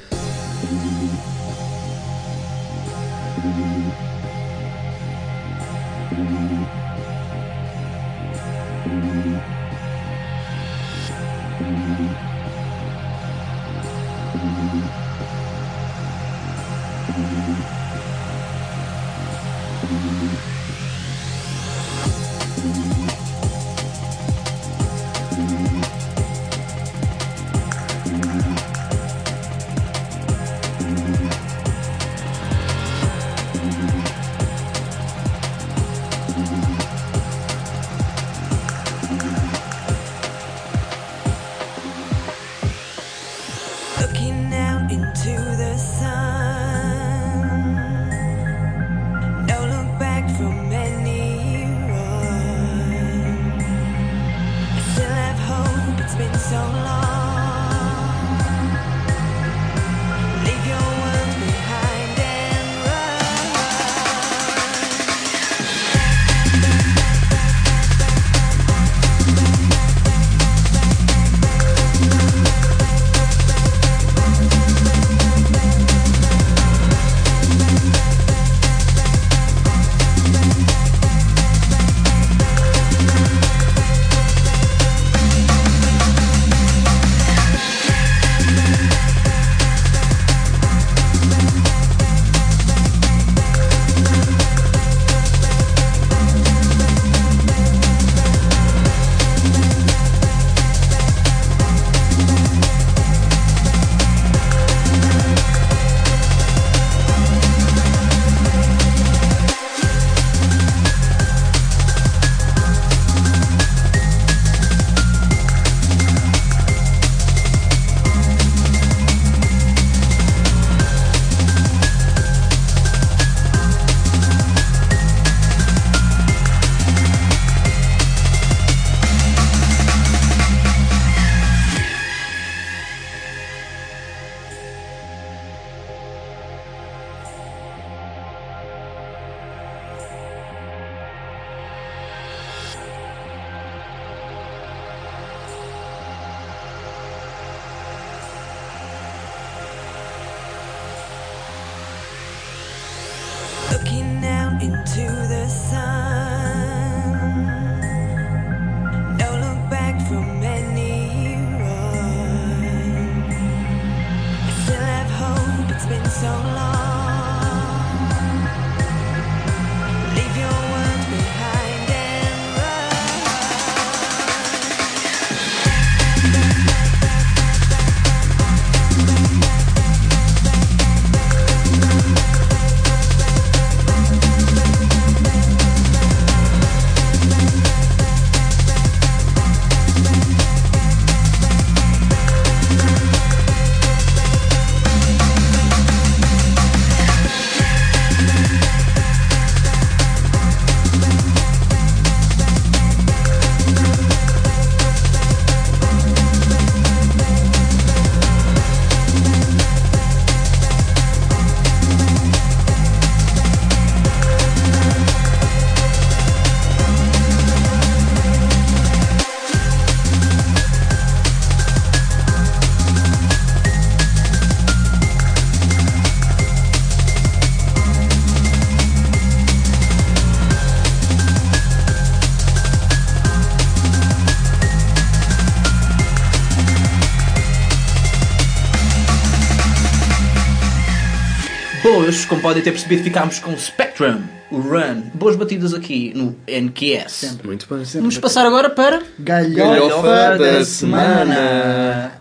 [242.30, 244.22] Como podem ter percebido, ficámos com o Spectrum,
[244.52, 245.02] o Run.
[245.14, 247.38] Boas batidas aqui no NQS.
[247.42, 247.84] Muito bem.
[247.94, 252.12] Vamos passar agora para Galhofa da semana.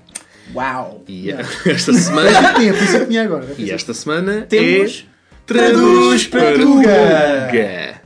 [0.55, 1.03] Uau!
[1.07, 1.29] E
[1.63, 2.53] esta semana.
[2.55, 3.45] Tinha, por isso é que tinha agora.
[3.55, 8.01] E esta semana Temos é Traduz para Tuga.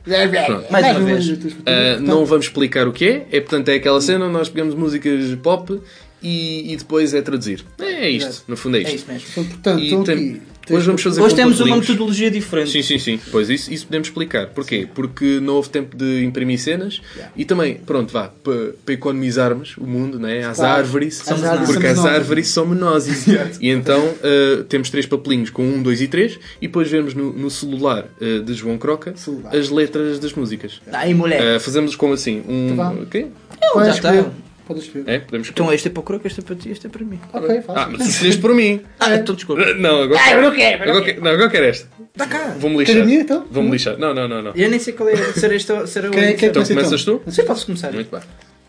[0.70, 1.26] Mais uma vez.
[1.64, 3.26] Ah, não vamos explicar o que é.
[3.32, 5.80] É portanto é aquela cena onde nós pegamos músicas pop
[6.22, 7.64] e, e depois é traduzir.
[7.78, 8.92] É isto, no fundo é isto.
[8.92, 9.44] É isso mesmo.
[9.50, 10.42] Portanto, E tem-.
[10.70, 12.70] Hoje vamos fazer Hoje temos uma metodologia diferente.
[12.70, 13.20] Sim, sim, sim.
[13.30, 14.46] Pois isso, isso podemos explicar.
[14.48, 14.88] Porquê?
[14.94, 17.00] Porque não houve tempo de imprimir cenas
[17.36, 20.44] e também, pronto, vá, para, para economizarmos o mundo, né?
[20.44, 20.78] as Claro.
[20.78, 23.04] árvores, As árvores porque as árvores somos nós.
[23.60, 27.32] e então uh, temos três papelinhos com um, dois e três e depois vemos no,
[27.32, 29.54] no celular uh, de João Croca Celular.
[29.54, 30.80] as letras das músicas.
[30.92, 31.42] Aí, moleque.
[31.42, 32.42] Uh, fazemos como assim?
[32.48, 32.76] Um.
[32.76, 33.02] Tá bom.
[33.02, 33.26] o quê?
[33.74, 34.30] Ele já está.
[34.66, 35.04] Podes escolher.
[35.08, 35.18] É?
[35.18, 37.20] Podemos Então este é para o croco, este é para ti, este é para mim.
[37.32, 37.78] Ok, faz.
[37.78, 38.80] Ah, mas tu escolheste por mim.
[38.98, 39.74] Ah, então desculpa.
[39.74, 40.20] Não, agora.
[40.24, 41.16] Ah, eu não quero, não Agora, quero.
[41.18, 41.88] que- não, agora quero esta.
[42.12, 42.56] Está cá.
[42.58, 43.04] Vou-me a lixar.
[43.04, 43.46] minha, então?
[43.50, 43.98] Vou-me lixar.
[43.98, 44.52] Não, não, não, não.
[44.54, 46.74] Eu nem sei qual é ser este ser a Quem é que é Então Começa
[46.74, 47.18] começas então.
[47.18, 47.30] tu?
[47.30, 47.92] Sim, posso começar.
[47.92, 48.20] Muito bem.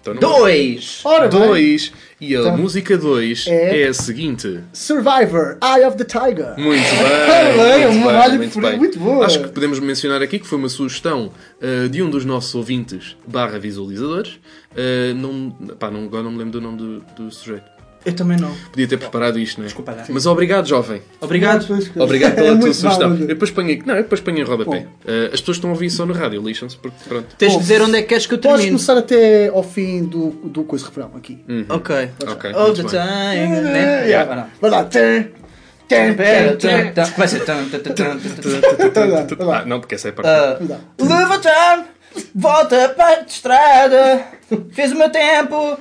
[0.05, 1.01] Então, não- Dois!
[1.03, 1.39] Ora bem.
[1.39, 1.91] Dois.
[2.21, 2.57] E a Então.
[2.57, 3.87] música 2 É- é...
[3.87, 4.59] a seguinte.
[4.71, 6.53] Survivor, Eye of the Tiger.
[6.57, 7.57] Muito bem.
[7.57, 8.77] bem, é muito uma bem, muito bem.
[8.77, 9.25] muito boa.
[9.25, 11.31] Acho que podemos mencionar aqui que foi uma sugestão
[11.61, 14.33] uh, de um dos nossos ouvintes barra visualizadores.
[14.71, 17.74] Uh, não, pá, não, agora não me lembro do nome do, do sujeito.
[18.05, 18.53] Eu também não.
[18.71, 19.67] Podia ter preparado isto, não é?
[19.67, 20.05] Desculpa, dá.
[20.09, 21.01] Mas obrigado, jovem.
[21.19, 21.65] Obrigado.
[21.95, 23.11] Obrigado pela É tua sugestão.
[23.15, 23.87] Eu depois ponho aqui.
[23.87, 24.87] Não, eu depois ponho em rodapé.
[25.03, 27.35] Uh, as pessoas estão a ouvir só no rádio, lixam-se porque pronto.
[27.35, 28.71] Tens de dizer onde é que queres que eu Podes termine.
[28.71, 31.43] começar até ao fim do, do coisa refrão aqui.
[31.69, 32.09] Ok.
[32.27, 33.61] Ok, All muito the time.
[33.61, 34.05] Né?
[34.05, 34.25] Yeah.
[34.27, 34.49] Vai lá.
[34.61, 34.91] Vai lá.
[34.91, 35.33] Ser.
[39.09, 39.59] lá, lá.
[39.59, 40.27] Ah, não, porque essa é a parte.
[40.27, 41.19] Ah, Vai lá.
[41.21, 41.85] Levanta,
[42.33, 44.25] volta para a estrada,
[44.71, 45.77] fez o meu tempo,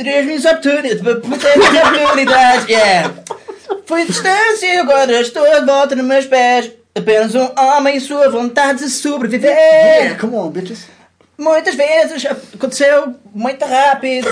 [0.00, 3.12] três minhas oportunidades, yeah.
[3.86, 6.70] Fui distância e agora estou de volta nos meus pés.
[6.94, 9.50] Apenas um homem e sua vontade de sobreviver.
[9.50, 10.86] Yeah, come on, bitches.
[11.38, 14.28] Muitas vezes aconteceu muito rápido.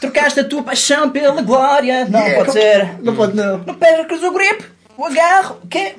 [0.00, 2.04] Trocaste a tua paixão pela glória.
[2.04, 3.02] Não Yeah, pode ser.
[3.02, 3.58] Não pode não.
[3.58, 4.64] Não percas o grip,
[4.96, 5.94] o agarro, o quê?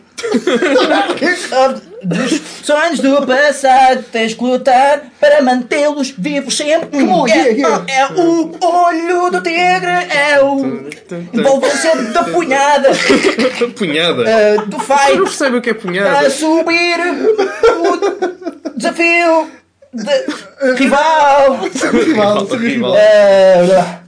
[2.03, 6.99] Dos sonhos do passado tens que lutar para mantê-los vivos sempre.
[6.99, 7.86] É, yeah, yeah.
[7.88, 10.89] é o olho do tigre, é o
[11.34, 12.91] envolvência da punhada,
[13.76, 14.24] punhada.
[14.30, 16.30] eh, do Eu não fight, percebo o que é a punhada.
[16.30, 16.99] subir
[17.78, 19.51] o desafio
[19.93, 21.59] de rival.
[21.61, 22.95] Rival, sabia rival.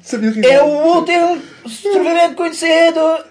[0.02, 0.52] Sabia rival.
[0.52, 3.30] é o último sobrevivente conhecido.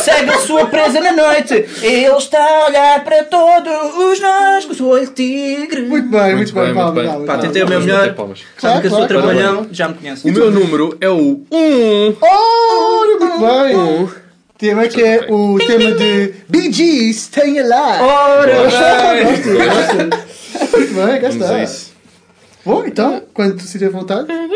[0.00, 1.54] Segue, a sua presa na noite.
[1.80, 5.82] Ele está a olhar para todos nós com o seu olho tigre.
[5.82, 6.64] Muito bem, muito, bem.
[6.64, 7.06] muito Palma, bem.
[7.06, 8.14] palma, Pá, tentei o meu melhor.
[8.14, 8.40] palmas.
[8.58, 10.28] Sabe que eu sou Claro, claro, trabalhão, já me conhece.
[10.28, 12.16] O meu número é o 1.
[12.20, 14.24] Ora, muito bem.
[14.58, 18.02] Tema que é o tema de Bee Gees, Staying Alive.
[18.02, 20.76] Ora, Gosto, gosto.
[20.78, 21.93] Muito bem, cá a está.
[22.64, 24.48] Bom, então, quando tu sentir vontade, vai.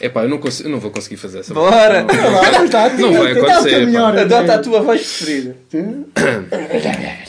[0.00, 1.54] Epá, eu não, consigo, eu não vou conseguir fazer essa.
[1.54, 2.02] Bora.
[2.02, 4.20] Não, Vai lá, está, Não vai acontecer, pá.
[4.20, 5.56] adota a tua voz preferida.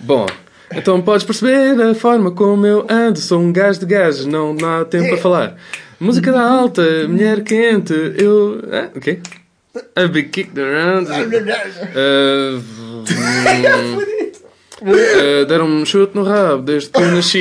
[0.00, 0.26] Bom,
[0.72, 3.18] então podes perceber a forma como eu ando.
[3.18, 5.56] Sou um gajo de gajos, não, não há tempo para falar.
[5.98, 8.62] Música da alta, mulher quente, eu.
[8.70, 9.18] Ah, o quê?
[9.96, 11.10] A big kick around.
[11.10, 12.62] Uh,
[14.82, 17.40] uh, Deram-me um chute no rabo desde que eu nasci.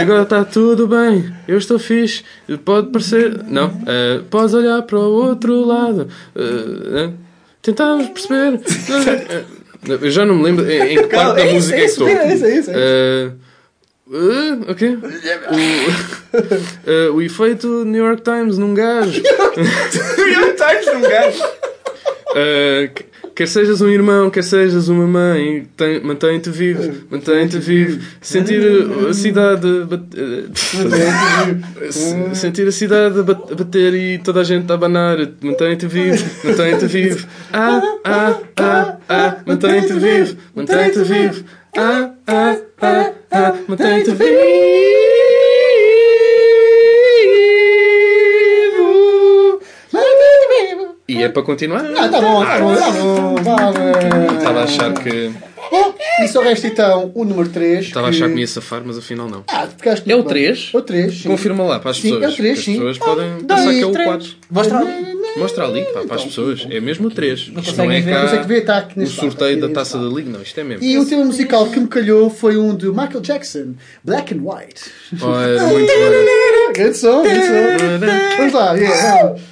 [0.00, 2.24] Agora está tudo bem, eu estou fixe.
[2.64, 3.42] Pode parecer.
[3.44, 6.08] Não, uh, podes olhar para o outro lado.
[6.34, 7.14] Uh, uh,
[7.62, 8.60] tentamos perceber.
[9.86, 11.92] Eu já não me lembro em, em que parte da é música é é isso,
[11.92, 12.08] estou.
[12.08, 13.30] é isso, é isso, é
[14.08, 14.88] Uh, uh, ok.
[14.88, 19.22] O, uh, o efeito New York Times num gajo.
[22.30, 23.04] Uh, que-
[23.34, 25.66] quer sejas um irmão, quer sejas uma mãe,
[26.02, 28.00] mantém-te vivo, mantém-te vivo.
[28.20, 28.60] Sentir
[29.08, 34.74] a cidade bat- uh, se- sentir a cidade a bater e toda a gente a
[34.74, 37.26] abanar, mantém-te vivo, mantém-te vivo.
[37.52, 41.44] Ah, ah, ah, ah, mantém-te vivo, mantém-te vivo.
[41.76, 45.17] Ah, ah, ah, ah, mantém-te vivo.
[51.18, 51.84] E é para continuar?
[51.96, 53.34] Ah, tá bom, tá bom, tá bom.
[53.42, 54.36] Vale.
[54.38, 55.30] Estava a achar que.
[55.70, 57.86] Bom, e só resta então o número 3.
[57.86, 59.44] Estava a achar que me ia safar, mas afinal não.
[59.48, 60.44] Ah, ficaste É o muito bem.
[60.44, 60.70] três?
[60.72, 61.22] É o 3.
[61.22, 62.24] Confirma lá para as Sim, pessoas.
[62.24, 62.72] é o três, que sim.
[62.72, 64.08] As pessoas podem Ah, pensar que é o três.
[64.08, 64.28] 4.
[64.50, 65.17] Mostra ali.
[65.36, 66.66] Mostra ali, pá, para as pessoas.
[66.70, 67.38] É mesmo o 3.
[67.38, 68.14] Isto não conseguem é ver.
[68.14, 70.08] cá Consegue ver, está aqui o neste sorteio da taça da.
[70.08, 70.30] Liga.
[70.30, 70.84] Não, isto é mesmo.
[70.84, 74.90] E o tema musical que me calhou foi um de Michael Jackson, Black and White.
[75.20, 76.72] Olha, muito bom.
[76.72, 77.52] Grande som, grande som.
[78.36, 79.42] Vamos lá, yeah, vamos.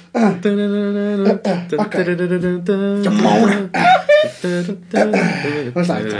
[5.73, 6.19] Vamos lá, então.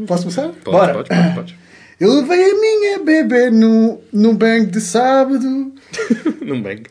[0.06, 0.50] Posso começar?
[0.64, 1.69] Podes, podes, podes.
[2.00, 5.72] Eu levei a minha bebê num, num banco de sábado.
[6.40, 6.82] Num bang.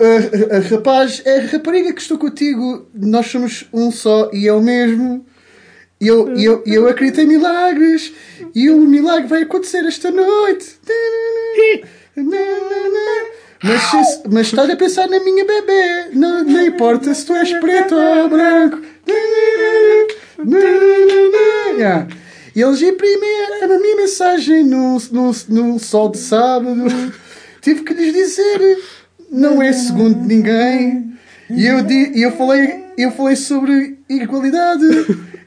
[0.00, 2.86] A, a- a rapaz, é a rapariga que estou contigo.
[2.94, 5.26] Nós somos um só e é o mesmo.
[6.00, 8.12] E eu, eu, eu acredito em milagres.
[8.54, 10.76] E o milagre vai acontecer esta noite.
[13.62, 16.10] Mas, se- mas estás a pensar na minha bebê.
[16.12, 18.78] Não, não importa se tu és preto ou branco.
[21.78, 22.06] Yeah.
[22.56, 23.30] E eles imprimem
[23.62, 26.86] a minha mensagem num, num, num sol de sábado.
[27.60, 28.78] Tive que lhes dizer,
[29.30, 31.12] não é segundo ninguém.
[31.50, 34.86] E eu, di, eu, falei, eu falei sobre igualdade.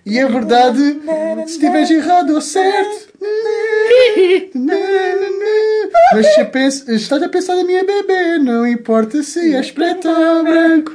[0.06, 1.02] E é verdade,
[1.48, 3.10] se estiveres errado ou certo.
[6.14, 10.44] Mas se pensa, estás a pensar na minha bebê, não importa se és preto ou
[10.44, 10.94] branco.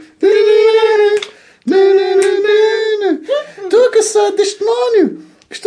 [3.62, 4.83] Estou cansado deste demónio.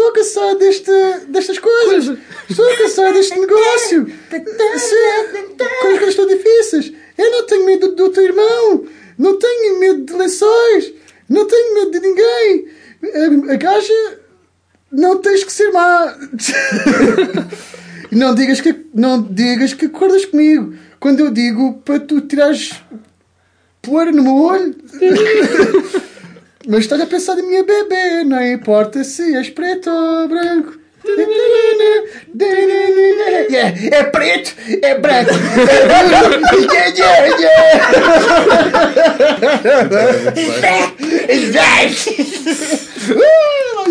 [0.08, 0.92] Estou cansado deste,
[1.28, 2.18] destas coisas.
[2.50, 4.08] Estou cansado deste negócio.
[4.08, 6.94] Sim, coisas que estão difíceis.
[7.18, 8.86] Eu não tenho medo do teu irmão.
[9.18, 10.94] Não tenho medo de lençóis.
[11.28, 12.68] Não tenho medo de ninguém.
[13.50, 14.20] A, a gaja
[14.92, 16.18] não tens que ser má.
[18.12, 22.82] não digas que não digas que acordas comigo quando eu digo para tu tirares
[23.82, 24.76] poeira no meu olho.
[26.68, 30.78] Mas estás a pensar na minha bebê, não importa se és preto ou branco.
[33.50, 35.32] Yeah, é preto, é branco.
[35.64, 35.86] É
[36.66, 37.28] yeah, yeah,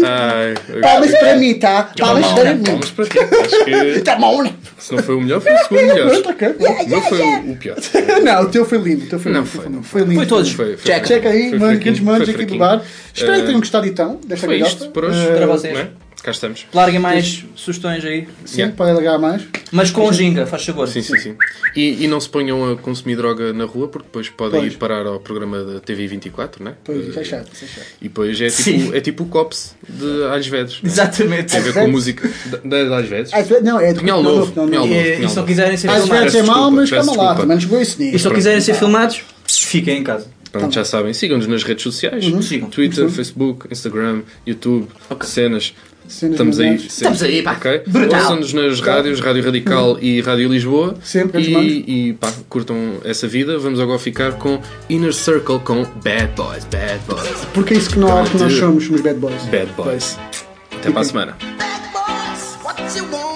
[0.04, 0.80] Ai, yeah.
[0.82, 1.90] Palmas para mim, tá?
[1.98, 2.62] Palmas para mim.
[2.64, 3.18] Palmas para ti.
[3.18, 4.52] Acho que Tá bom, né?
[4.78, 6.06] se não foi o melhor, foi o segundo melhor.
[6.06, 7.76] O meu foi o pior.
[8.22, 9.04] Não, o teu foi lindo.
[9.04, 9.50] O teu foi Não lindo.
[9.50, 10.14] foi, não Foi lindo.
[10.16, 10.52] Foi todos.
[10.52, 11.06] Foi, foi Check.
[11.06, 12.82] Checa aí, Foi manos foi aqui do bar.
[13.14, 15.26] Espero que Eh, tenham gostado então desta Foi isto por hoje.
[15.26, 16.05] Eh, Para vocês.
[16.26, 16.30] É?
[16.30, 16.66] Cá estamos.
[16.74, 18.26] Larguem mais sugestões aí.
[18.44, 19.42] Sim, podem largar mais.
[19.70, 20.88] Mas com ginga, faz favor.
[20.88, 21.36] Sim, sim, sim.
[21.76, 24.72] E, e não se ponham a consumir droga na rua porque depois podem Pois.
[24.72, 26.74] ir parar ao programa da TV 24, né?
[26.82, 27.86] Pois, isso é Eh, chato, isso é chato.
[28.00, 28.78] E depois é Sim.
[28.80, 30.82] tipo, é tipo o COPS de Alves Vedres.
[30.82, 30.90] né?
[30.90, 31.52] Exatamente.
[31.52, 31.92] Tem a ver com Vedres?
[31.94, 32.30] música
[32.64, 33.32] da, da Alves Vedres.
[33.34, 34.52] Às vezes, não, é de Pinhal não, Novo.
[34.52, 35.44] Pinhal E, se não Novo.
[35.46, 38.18] quiserem ser Às vezes filmados, é mau, mas calma lá, também nos vou isso e
[38.18, 40.26] se não quiserem ser filmados, fiquem em casa.
[40.50, 42.70] Pronto, já sabem, sigam-nos nas redes sociais: Sigam.
[42.70, 44.88] Twitter, Facebook, Instagram, YouTube,
[45.22, 45.26] cenas.
[45.26, 45.74] Cenas
[46.08, 46.76] Estamos aí.
[46.76, 47.52] Estamos aí, pá.
[47.52, 47.82] Ok?
[47.86, 48.20] Brutal.
[48.20, 50.94] Ouçam-nos nas rádios, Rádio Radical e Rádio Lisboa.
[51.02, 53.58] Sempre, e, e pá, curtam essa vida.
[53.58, 57.98] Vamos agora ficar com Inner Circle com Bad Boys, Bad Boys, Porque é isso que
[57.98, 59.42] nós, que nós somos, somos bad boys.
[59.44, 60.18] Bad Boys.
[60.72, 61.36] Até para a semana.
[62.64, 63.35] What you want,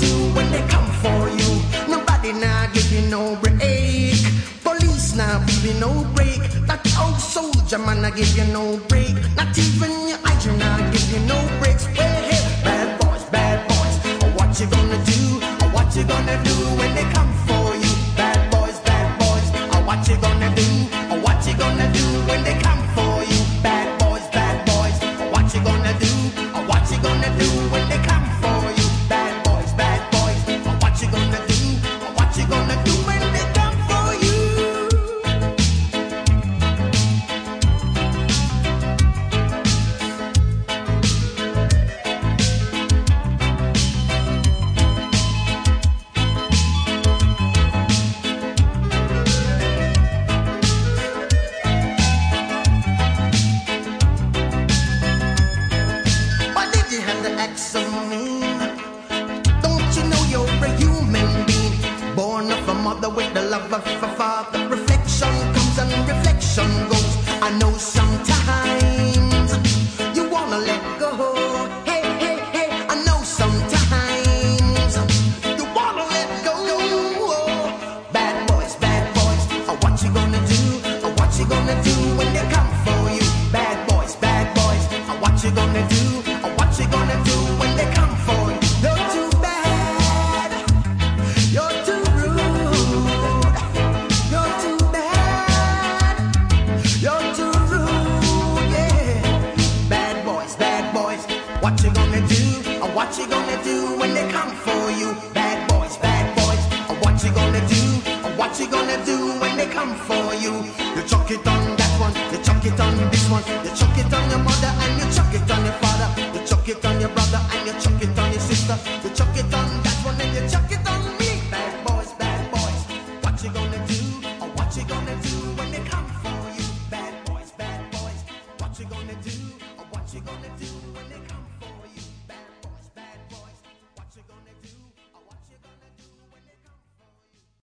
[0.00, 1.50] Do when they come for you?
[1.88, 4.14] Nobody now give you no break.
[4.62, 6.40] Police now give you no break.
[6.66, 8.97] That old soldier man I give you no break.